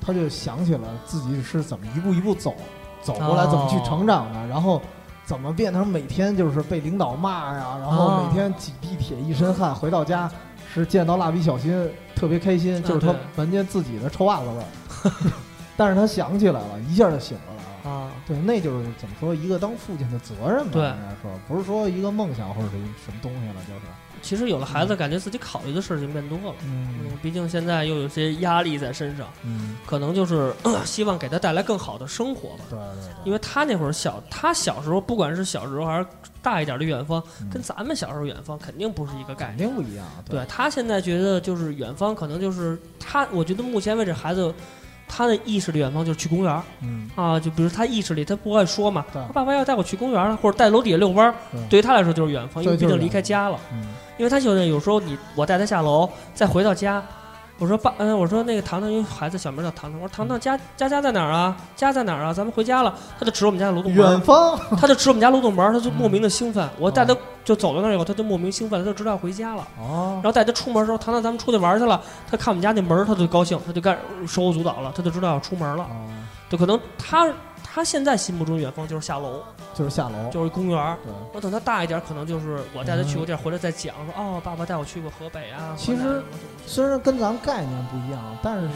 [0.00, 2.54] 他就想起了自己是怎么一步一步走
[3.02, 3.48] 走过来，哦。
[3.50, 4.80] 怎么去成长的，然后
[5.24, 8.26] 怎么变成每天就是被领导骂呀，然后哦。
[8.26, 10.30] 每天挤地铁一身汗，回到家
[10.72, 15.10] 是见到蜡笔小新特别开心，就是他闻见自己的臭袜子味儿，
[15.76, 17.64] 但是他想起来了，一下就醒过来了。
[17.84, 23.80] 啊，对，那就是怎么说一个当父亲的责任吧，对应该说不是说一个梦想或者什么东西了，就是，
[24.22, 26.54] 其实有了孩子，感觉自己考虑的事情变多了。
[26.64, 30.50] 嗯嗯，毕竟现在又有些压力在身上，嗯，可能就是
[30.86, 32.64] 希望给他带来更好的生活吧。
[32.70, 36.06] 对对对，因为他那会儿小，他小时候不管是小时候还是
[36.40, 39.68] 大一点的远方，嗯跟咱们小时候远方肯定不是一个概念肯念。
[39.68, 44.54] 定不一样，对他现在觉得就是远方，可能就是他，我觉得目前为止孩子
[45.08, 46.62] 他的意识的远方就是去公园
[47.14, 53.58] 啊，就比如他意识里他不爱说嘛，他爸爸要带我去公园儿了，或者带楼底下遛弯儿，对对于他来说就是远方，因为毕竟离开家了。
[53.72, 53.88] 嗯，
[54.18, 57.02] 因为他觉得有时候你我带他下楼，再回到家，
[57.58, 61.56] 我说爸，嗯，我说那个糖糖，因为孩子小名叫糖糖，我说糖糖家家家在哪儿啊？
[61.76, 62.32] 家在哪儿啊？
[62.32, 62.94] 咱们回家了。
[63.18, 66.68] 他就指我们家的楼栋门，远方， 他就指我们家楼栋门，他就莫名的兴嗯奋。
[66.78, 69.68] 我带他就走到那儿以后，他就莫名兴奋，他就知道要回家了。
[69.78, 75.84] 哦然，后带他出门的时候，糖糖咱们出去玩去了，他看我们家那门，他就高兴，他就干手舞足蹈了，他就知道要出门了。
[75.84, 76.08] 哦，
[76.48, 77.30] 就可能他
[77.62, 79.42] 他现在心目中的远方就是下楼，
[79.74, 80.96] 就是下楼，就是公园。
[81.04, 81.12] 对。
[81.34, 85.74] 我等他大一点，可能就是我带他去过地儿，回来再讲说哦，爸爸带我去过河北啊。
[85.76, 86.22] 其实
[86.66, 88.70] 虽然跟咱们概念不一样，但是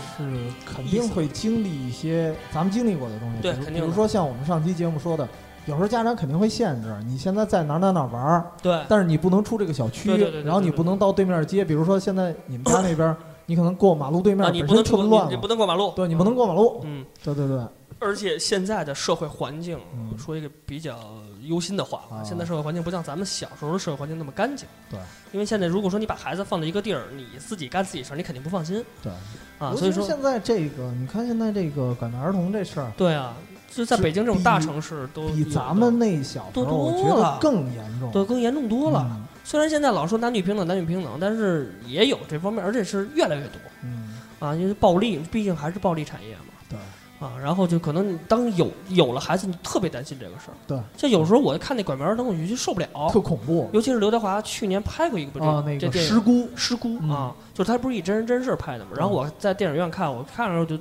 [0.66, 3.40] 肯定会经历一些咱们经历过的东西。
[3.40, 5.26] 对肯定比如说像我们上期节目说的，
[5.68, 11.64] 有时候家长肯定会限制你现在在哪儿哪儿哪儿玩儿，对但是你不能出这个小区对对对对，然后你不能到对面街。
[11.64, 13.14] 比如说现在你们家那边，
[13.44, 16.80] 你可能过马路对面啊，你不能出，身特乱你你不能过马路，对你不能过马路。
[16.84, 17.60] 嗯，对对对，
[17.98, 20.98] 而且现在的社会环境，嗯说一个比较
[21.42, 24.66] 忧心的话，啊现在社会环境不像咱们小时候的社会环境那么干净。
[24.90, 24.98] 对，
[25.32, 29.12] 因为现在如果说你把孩子放在一个地儿，你自己干自己事儿，你肯定不放心对
[29.58, 29.70] 啊。
[29.72, 33.34] 尤所以说，现在这个，你看现在这个拐卖儿童这事儿，对啊，
[33.78, 38.10] 就在北京这种大城市都比咱们那小时多候，我多觉得了更严重。
[38.10, 39.06] 都更严重多了。
[39.08, 44.54] 嗯虽然现在老说男女平等，男女平等，但是也有这方面，而且是越来越多嗯，啊。
[44.54, 46.52] 因为暴力，毕竟还是暴力产业嘛。
[46.68, 46.78] 对
[47.18, 50.54] 啊，然后就可能你当有有了孩子，你特别担心这个事儿。
[50.66, 52.86] 对，像有时候我看那拐卖儿童，我就受不了。
[53.10, 55.64] 特恐怖尤其是刘德华去年拍过一部这啊！
[55.64, 58.90] 那个失孤，失孤嗯啊，就是他不是以真人真事拍的嘛。
[58.94, 60.76] 然后我在电影院看，我看的时候就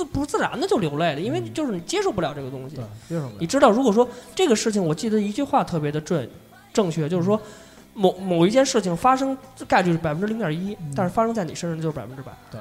[0.00, 3.36] 自不自然的就流泪了，因为嗯就是你接受不了这个东西对。，接受不了。
[3.38, 6.26] 你知道，如果说这个事情，我记得一句话特别的正
[6.72, 7.38] 正确，就是说
[7.92, 9.36] 某某一件事情发生
[9.68, 12.32] 概率是百分之零点一嗯，但是发生在你身上就是百分之百。
[12.50, 12.58] 对。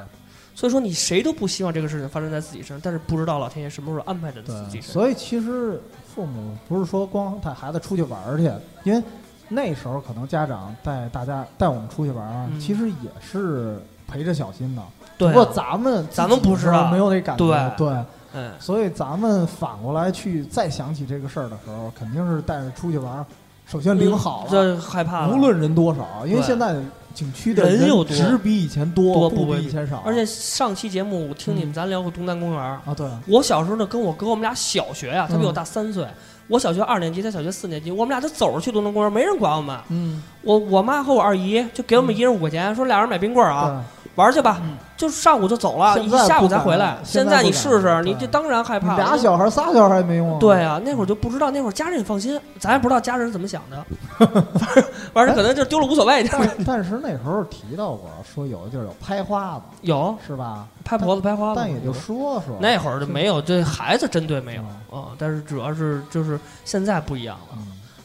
[0.53, 4.91] 所以说，你谁都不希望这个事情发生在自己身上，但是不知道老天爷什么时候安排在自己，身上。
[4.91, 5.81] 所以其实
[6.13, 8.51] 父母不是说光带孩子出去玩儿去，
[8.83, 9.01] 因为
[9.47, 14.81] 那时候可能家长带大家带我们出去玩儿，嗯其实也是陪着小心的。
[15.19, 16.89] 对不过啊，咱们咱们不知道。
[16.89, 17.87] 没有那感觉，对。
[17.87, 17.97] 对，
[18.33, 23.25] 嗯，所以咱们反过来去再想起这个事儿的时候，肯定是带着出去玩儿，
[23.67, 25.35] 首先领好了，这害怕了。
[25.35, 26.43] 无论人多少，因为对。
[26.43, 26.75] 现在
[27.13, 28.15] 景区的人又多。
[28.15, 31.73] 只比以前多，不多不比比以前少，而且上期节目我听你们嗯。
[31.73, 36.05] 咱聊过东南公园儿，啊，对，我小时候呢，跟我哥我们俩小学呀、他比我嗯大三岁。
[36.47, 39.77] 我小学二年级，他小学四年级，我们俩就走着去东南公园，没人管我们。
[39.89, 44.77] 嗯，我我妈和我二姨就给我们一人五块钱，说俩人买冰棍儿啊，对，玩去吧嗯。
[44.99, 46.97] 就上午就走了，一下午不敢才回来。
[47.05, 48.97] 现现在你试试，你对这当然害怕。
[48.97, 53.85] 俩小孩儿仨小孩儿也没用啊，对啊，那会儿就不知道，那会儿家人也放心，咱也不知道家人怎么想的，
[54.59, 56.21] 反正反正可能就丢了无所谓。
[56.29, 60.67] 但但是那时候提到过，说有的地儿有拍花子，有是吧？
[60.83, 62.57] 拍婆子拍花子，但也就说说。
[62.59, 64.61] 那会儿就没有 对孩子针对没有
[64.91, 67.57] 嗯啊，但是主要是就是现在不一样了。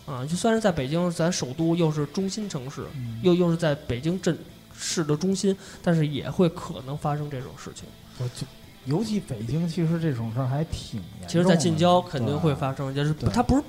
[0.07, 4.39] 嗯，啊，就算是在北京，咱首都又是中心城市，嗯又又是在北京镇
[4.77, 7.85] 市的中心，但是也会可能发生这种事情。
[8.19, 8.47] 我就
[8.85, 11.29] 尤其北京，其实这种事儿还挺严重。
[11.29, 13.63] 其实，在近郊肯定会发生，就是他不是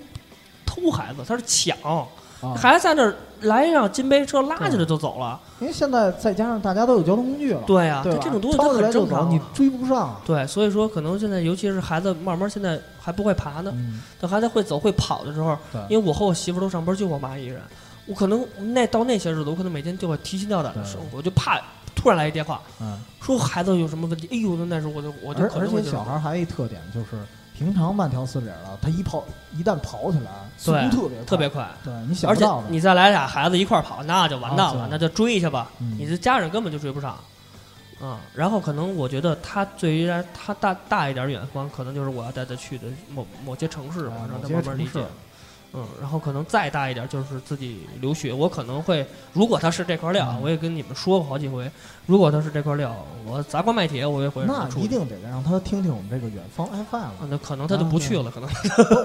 [0.65, 1.77] 偷孩子，他是抢，
[2.41, 5.39] 啊，孩子在那儿来一辆金杯车拉起来就走了。
[5.61, 9.41] 因为现在再加上大家都有交通工具了，对呀、对吧这种东西抄它起来就走，你很正常你。
[9.53, 10.19] 追不上。
[10.25, 15.57] 对，所以说可能现在，尤其是孩子慢慢现在还不会爬呢，嗯，等孩子会走会跑的时候，
[15.89, 17.61] 因为我和我媳妇都上班，就我妈一人，
[18.07, 21.59] 我可能那到那些日子，我可能每天就会提心吊胆的对生活，就怕
[21.95, 27.17] 突然来一电话，嗯，说孩子有什么问题，哎呦，那时候我就我就而而可能会这种且小孩还有一特点就是，
[27.57, 29.23] 平常慢条斯理了，他一跑
[29.57, 32.45] 一旦跑起来，速度特别快特别快，对你想而且。
[32.69, 37.17] 你再来俩孩子一块跑，那就完蛋了，啊那就追去吧，嗯你的家人根本就追不上。
[38.01, 45.01] 嗯、然后可能我觉得他对于他大大一点远方，可能就是我要带他去的某某些城市吧，让他慢慢理解。
[45.75, 51.69] 嗯，然后可能再大一点就是自己留学，我可能会，如果他是这块料，嗯我也跟你们说过好几回，
[52.05, 52.95] 如果他是这块料，
[53.25, 54.79] 我砸锅卖铁我也会让他那出。
[54.79, 58.49] 一定得让他听听我们这个远方 FM 啊，那可能他就不去了，可能。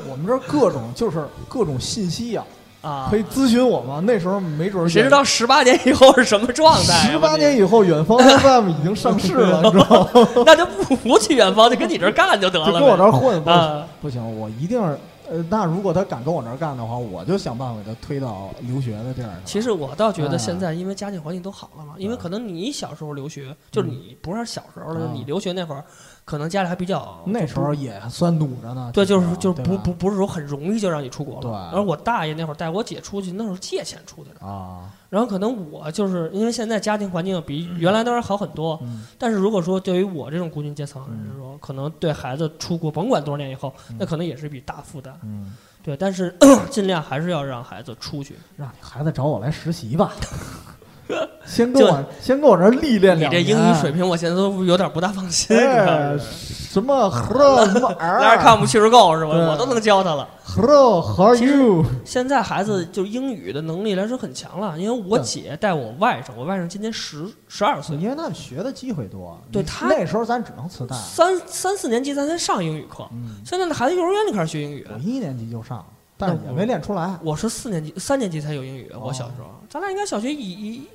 [0.08, 2.44] 我们这儿各种就是各种信息呀、
[2.82, 4.00] 啊，可以咨询我吗。
[4.04, 7.10] 那时候没准儿谁知道十八年以后是什么状态？
[7.10, 10.28] 十八年以后，远方 FM 已经上市了， 你知道吗？
[10.46, 12.66] 那就不不去远方，就跟你这儿干就得了。
[12.66, 14.98] 就跟我这儿混，不啊，不行，我一定是
[15.30, 19.30] 呃，那如果他敢跟我这儿干的话，我就想办法给他推到留学的地儿。
[19.44, 25.84] 其实我倒觉得哎现在因为家庭环境都好了嘛，因为可能你小时候留学，就是你不是小时候了，啊你留学那会儿，
[26.30, 28.92] 可能家里还比较那时候也算堵着呢。
[28.94, 31.40] 对，就是就是不不不是说很容易就让你出国了。
[31.42, 34.46] 对而我大爷那会儿带我姐出去，那时候借钱出去的。
[34.46, 45.18] 啊，然后可能我就是因为现在家庭环境比原来当然好很多，嗯但是如果说对于我这种工薪阶层来嗯说，可能对孩子出国，甭管多少年以后，那可能也是一笔大负担。
[45.24, 46.32] 嗯，对，但是
[46.70, 48.36] 尽量还是要让孩子出去。
[48.56, 50.12] 让你孩子找我来实习吧，
[51.44, 53.44] 先跟我先跟我这儿历练你两年。
[53.44, 55.56] 这英语水平，我现在都有点不大放心。
[55.56, 59.30] 哎，什么 hello 什么 r 那儿看不确实够是吧？
[59.32, 60.28] 我都能教他了。
[60.44, 61.84] Hello how are you？
[62.04, 70.96] 现在孩子就英语的能力来说很强了，因为我姐带我外甥，我外甥今年十十二岁，因为他们学的机会多，对他那时候咱只能磁带。
[70.96, 74.86] 三三四年级咱才上英语课，嗯，现在的孩子幼儿园就开始学英语。
[74.92, 75.84] 我一年级就上，
[76.18, 77.14] 但是也没练出来。
[77.22, 80.88] 我是四年级、三年级才有英语，我小时候，咱俩应该小学一一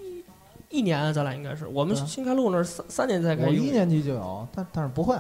[0.69, 3.47] 一年啊，咱俩应该是，我们新开路那儿三三年才开始。
[3.47, 5.15] 我一年级就有，但但是不会。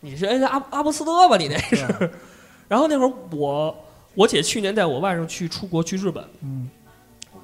[0.00, 1.36] 你是哎那阿阿布斯特吧？
[1.36, 2.10] 你那是。
[2.68, 3.76] 然后那会儿我
[4.14, 6.70] 我姐去年带我外甥去出国去日本，嗯，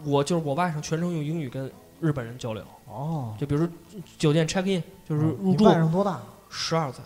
[0.04, 1.70] 我就是我外甥全程用英语跟
[2.00, 3.72] 日本人交流，哦，就比如说
[4.16, 6.20] 酒店 check in 就是入你住外甥多大？
[6.48, 7.04] 十二岁，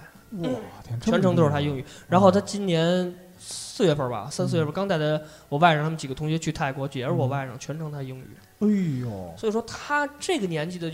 [0.49, 0.49] 哇
[0.85, 1.85] 天，全程都是他英语。
[2.09, 8.27] 然后他今年四月份吧，三四月份刚带的我外甥他们几个同学去泰国，也是我外甥全程他英语。
[8.63, 10.91] 哎呦，所以说他这个年纪的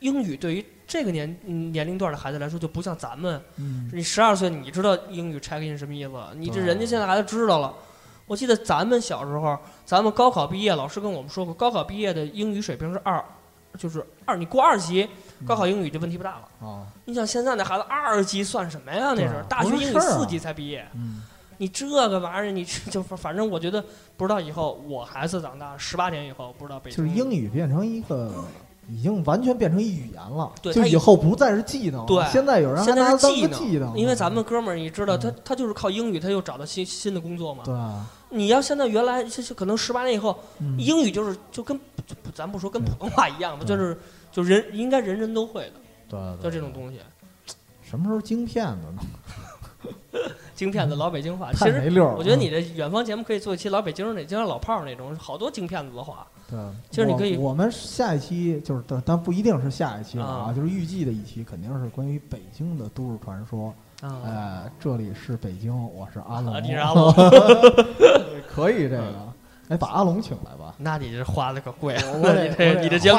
[0.00, 7.72] 英语对于这个年嗯年龄段的孩子来说，就不像咱们，嗯，你十二岁你知道英语 check in 什么意思，你这人家现在孩子知道了。
[8.26, 13.22] 我记得咱们小时候，咱们高考毕业，老师跟我们说过，高考毕业的英语水平是二，
[13.78, 15.06] 就是二，你过二级，
[15.46, 16.48] 高考英语就问题不大了。
[16.60, 19.08] 哦，你想现在那孩子二级算什么呀？
[19.10, 21.22] 那对是大学英语四级才毕业，嗯，
[21.64, 23.82] 你这个玩意儿，你 就反正我觉得
[24.16, 28.44] 不知道以后我孩子长大十八年以后，不知道北京就是英语变成一个。
[28.86, 32.06] 已经完全变成一语言了，就对就以后不再是技能了。
[32.06, 37.62] 对现在有人还现在技能，个技能，因为咱们哥们儿，你知道他嗯他就是靠英语，他又找到新新的工作嘛。
[37.64, 41.74] 对啊，你要现在原来就是可能十八年以后，嗯英语就是就跟
[42.06, 43.98] 就咱不说跟普通话一样吧，对就是
[44.30, 47.00] 就人应该人人都会的，对对，就这种东西。
[47.80, 49.90] 什么时候晶片子呢？
[50.54, 51.90] 京片子老北京话，其实。
[52.16, 56.26] 我觉得你这远方节目可以做一期老北京那，就像老炮儿那种，好多京片子的话。
[56.50, 56.58] 对，
[56.90, 60.52] 其实你可以我我们下一期就是，但但不一定是下一期了啊，啊。
[60.54, 63.74] 就是预计的一期肯定是关于北京的都市传说。
[64.00, 67.12] 啊，哎，这里是北京，我是阿龙，啊你是阿龙，
[68.54, 69.02] 可以这个，
[69.68, 70.74] 哎，把阿龙请来吧。
[70.76, 73.18] 那你这花的可贵了，我 你这你这节目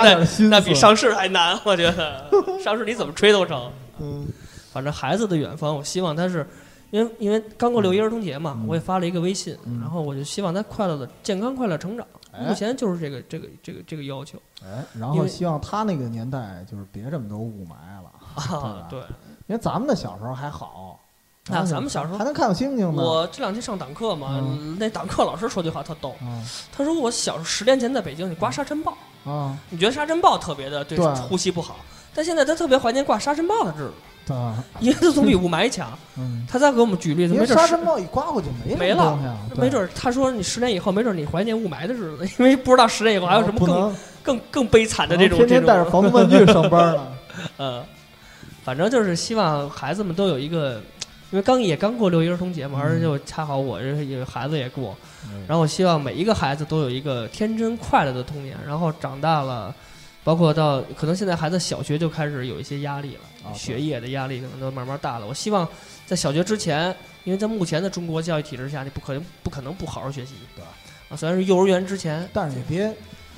[0.49, 2.29] 那比上市还难，我觉得。
[2.63, 3.71] 上市你怎么吹都成。
[3.99, 4.27] 嗯。
[4.71, 6.45] 反正孩子的远方，我希望他是，
[6.91, 12.05] 因为因为刚过六一儿童节嘛，嗯我也发了一个微信，嗯然后我就希望他快乐的、健康、快乐成长。
[12.31, 18.11] 哎目前就是这个这个这个这个要求哎，然后希望他那个年代就是别这么多雾霾了，
[18.57, 18.99] 啊，对。
[19.47, 20.99] 因为咱们的小时候还好。
[21.47, 23.03] 那咱们小时候还能看到星星呢。
[23.03, 26.41] 我这两天上党课嘛，嗯那党课老师说句话特逗，啊
[26.75, 31.77] 他说我小时候十年前在北京，你刮沙尘暴，啊你觉得沙尘暴特别的对对呼吸不好，
[32.15, 33.93] 但现在他特别怀念刮沙尘暴的日子，
[34.33, 34.63] 啊。
[34.79, 35.97] 因为它总比雾霾强。
[36.17, 47.11] 嗯，他再给我们举例子，因为没准是沙尘暴一刮过就没没了什么东西啊，对没准儿他说你十年以后，没准儿你怀念雾霾的日子，因为不知道十年以后还有什么更更更悲惨的这种天天带着防毒面具上班了。
[47.57, 47.83] 呃，
[48.63, 50.81] 反正就是希望孩子们都有一个，
[51.31, 52.81] 因为刚也刚过六一儿童节嘛，嗯。
[52.81, 54.95] 而且就恰好我这有孩子也过，
[55.29, 55.43] 嗯。
[55.47, 59.75] 然后我希望每一个孩子都有一个天真快乐的童年，然后长大了，
[60.23, 63.21] 包括到可能现在孩子小学就开始有一些压力了，
[63.53, 65.27] 学业的压力可能都慢慢大了。
[65.27, 65.67] 我希望
[66.05, 70.67] 在小学之前，因为在目前的中国教育体制下，你不可能不可能不好好学习，对吧
[71.09, 72.27] 啊，虽然是幼儿园之前。
[72.33, 72.93] 但是也别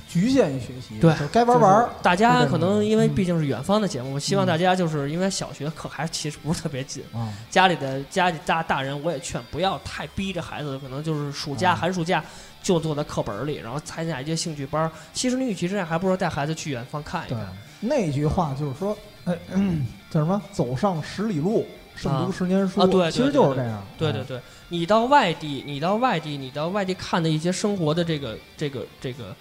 [0.08, 1.90] 局限于学习，对该玩玩儿。
[2.02, 12.24] 大家可能因为嗯毕竟是远方的节目，我希望嗯大家就是因为小学课还其实不是特别紧，啊，家里的家里大大人我也劝不要太逼着孩子，可能就是暑假、啊寒暑假
[12.62, 14.90] 就坐在课本里，然后参加一些兴趣班。
[15.12, 17.46] 其实你与其这样，还不如带孩子去远方看一看。，
[17.80, 18.96] 那句话就是说，
[19.26, 19.36] 哎，
[20.10, 20.40] 叫什么？
[20.52, 22.80] 走上十里路，胜读十年书。
[22.80, 23.78] 啊对对其实就是这样。
[23.78, 29.34] 哎对对对，你到外地，你到外地，你到外地看的一些生活的这个这个这个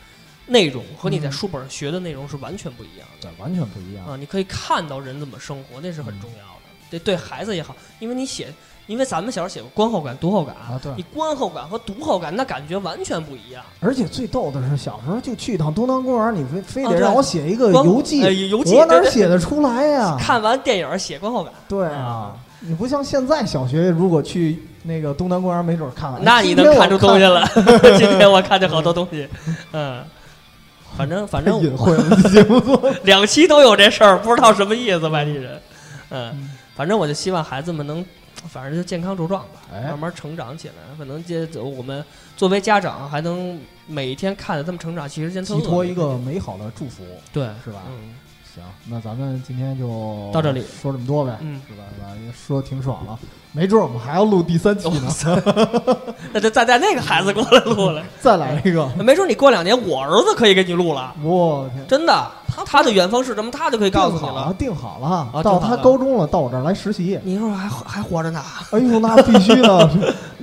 [0.48, 3.30] 内容，和你在嗯书本上学的内容是完全不一样的。
[3.30, 4.06] 对，完全不一样。
[4.06, 6.62] 啊，你可以看到人怎么生活，那是很重要的。
[6.90, 8.54] 对对孩子也好，因为你写，
[8.88, 13.64] 因为咱们小时候写过观后感、读后感啊对你观后感和读后感那感觉完全不一样。
[13.80, 20.18] 而且最逗的是，小时候就去一趟东南公园，你非非得让我写一个游记，呃游记我哪写得出来呀？
[20.20, 26.24] 看完电影写观后感，对啊，你不像现在小学，如果去那个东南公园，没准看完。
[26.24, 27.46] 那你能看出东西了。
[28.00, 29.28] 今天我看见好多东西，
[29.74, 30.02] 嗯，
[30.96, 31.94] 反正反正隐晦。
[33.04, 35.60] 两期都有这事儿，不知道什么意思，外地人。
[36.10, 38.04] 嗯，反正我就希望孩子们能，
[38.50, 40.74] 反正就健康茁壮吧，哎慢慢成长起来。
[40.98, 42.04] 可能接着我们
[42.36, 47.04] 作为家长，还能每一天看着他们成长，其实件特寄托一个美好的祝福，
[47.34, 47.84] 对，是吧？
[47.88, 48.16] 嗯
[48.58, 51.84] 行，那咱们今天就到这里说这么多呗，嗯，是吧？
[51.96, 52.08] 是吧？
[52.26, 53.18] 也说挺爽了，
[53.52, 55.14] 没准我们还要录第三期呢，
[56.34, 58.88] 那就再带那个孩子过来录了， 再来一个。
[58.98, 64.54] 没准你过两年我儿子可以给你录了，我天，真的，他他的远方是什么，他就可以告诉你定好了，。
[64.58, 65.08] 定好了，
[65.40, 67.20] 啊到他高中了，到我这儿来实习。
[67.24, 68.42] 你说还还活着呢？
[68.72, 69.90] 哎呦，那必须的。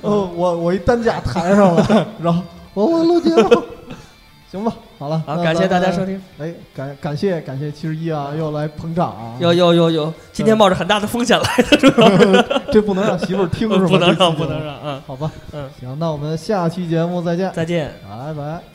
[0.03, 2.41] 呃，我我一担架抬上来，然后
[2.75, 3.63] 我我录节目，
[4.53, 4.73] 行吧？
[4.99, 5.91] 好了，好，感谢大家。
[5.91, 6.21] 收听。
[6.39, 9.37] 哎，感感谢感谢七十一啊，又来捧场啊！
[9.41, 13.87] 有有有有，今天冒着很大的风险来的，主要是这不能让媳妇儿 听是吧？
[13.89, 14.65] 不能让，不能。
[14.65, 17.93] 让，嗯好吧，嗯，行，那我们下期节目再见，再见。
[18.09, 18.74] 拜拜。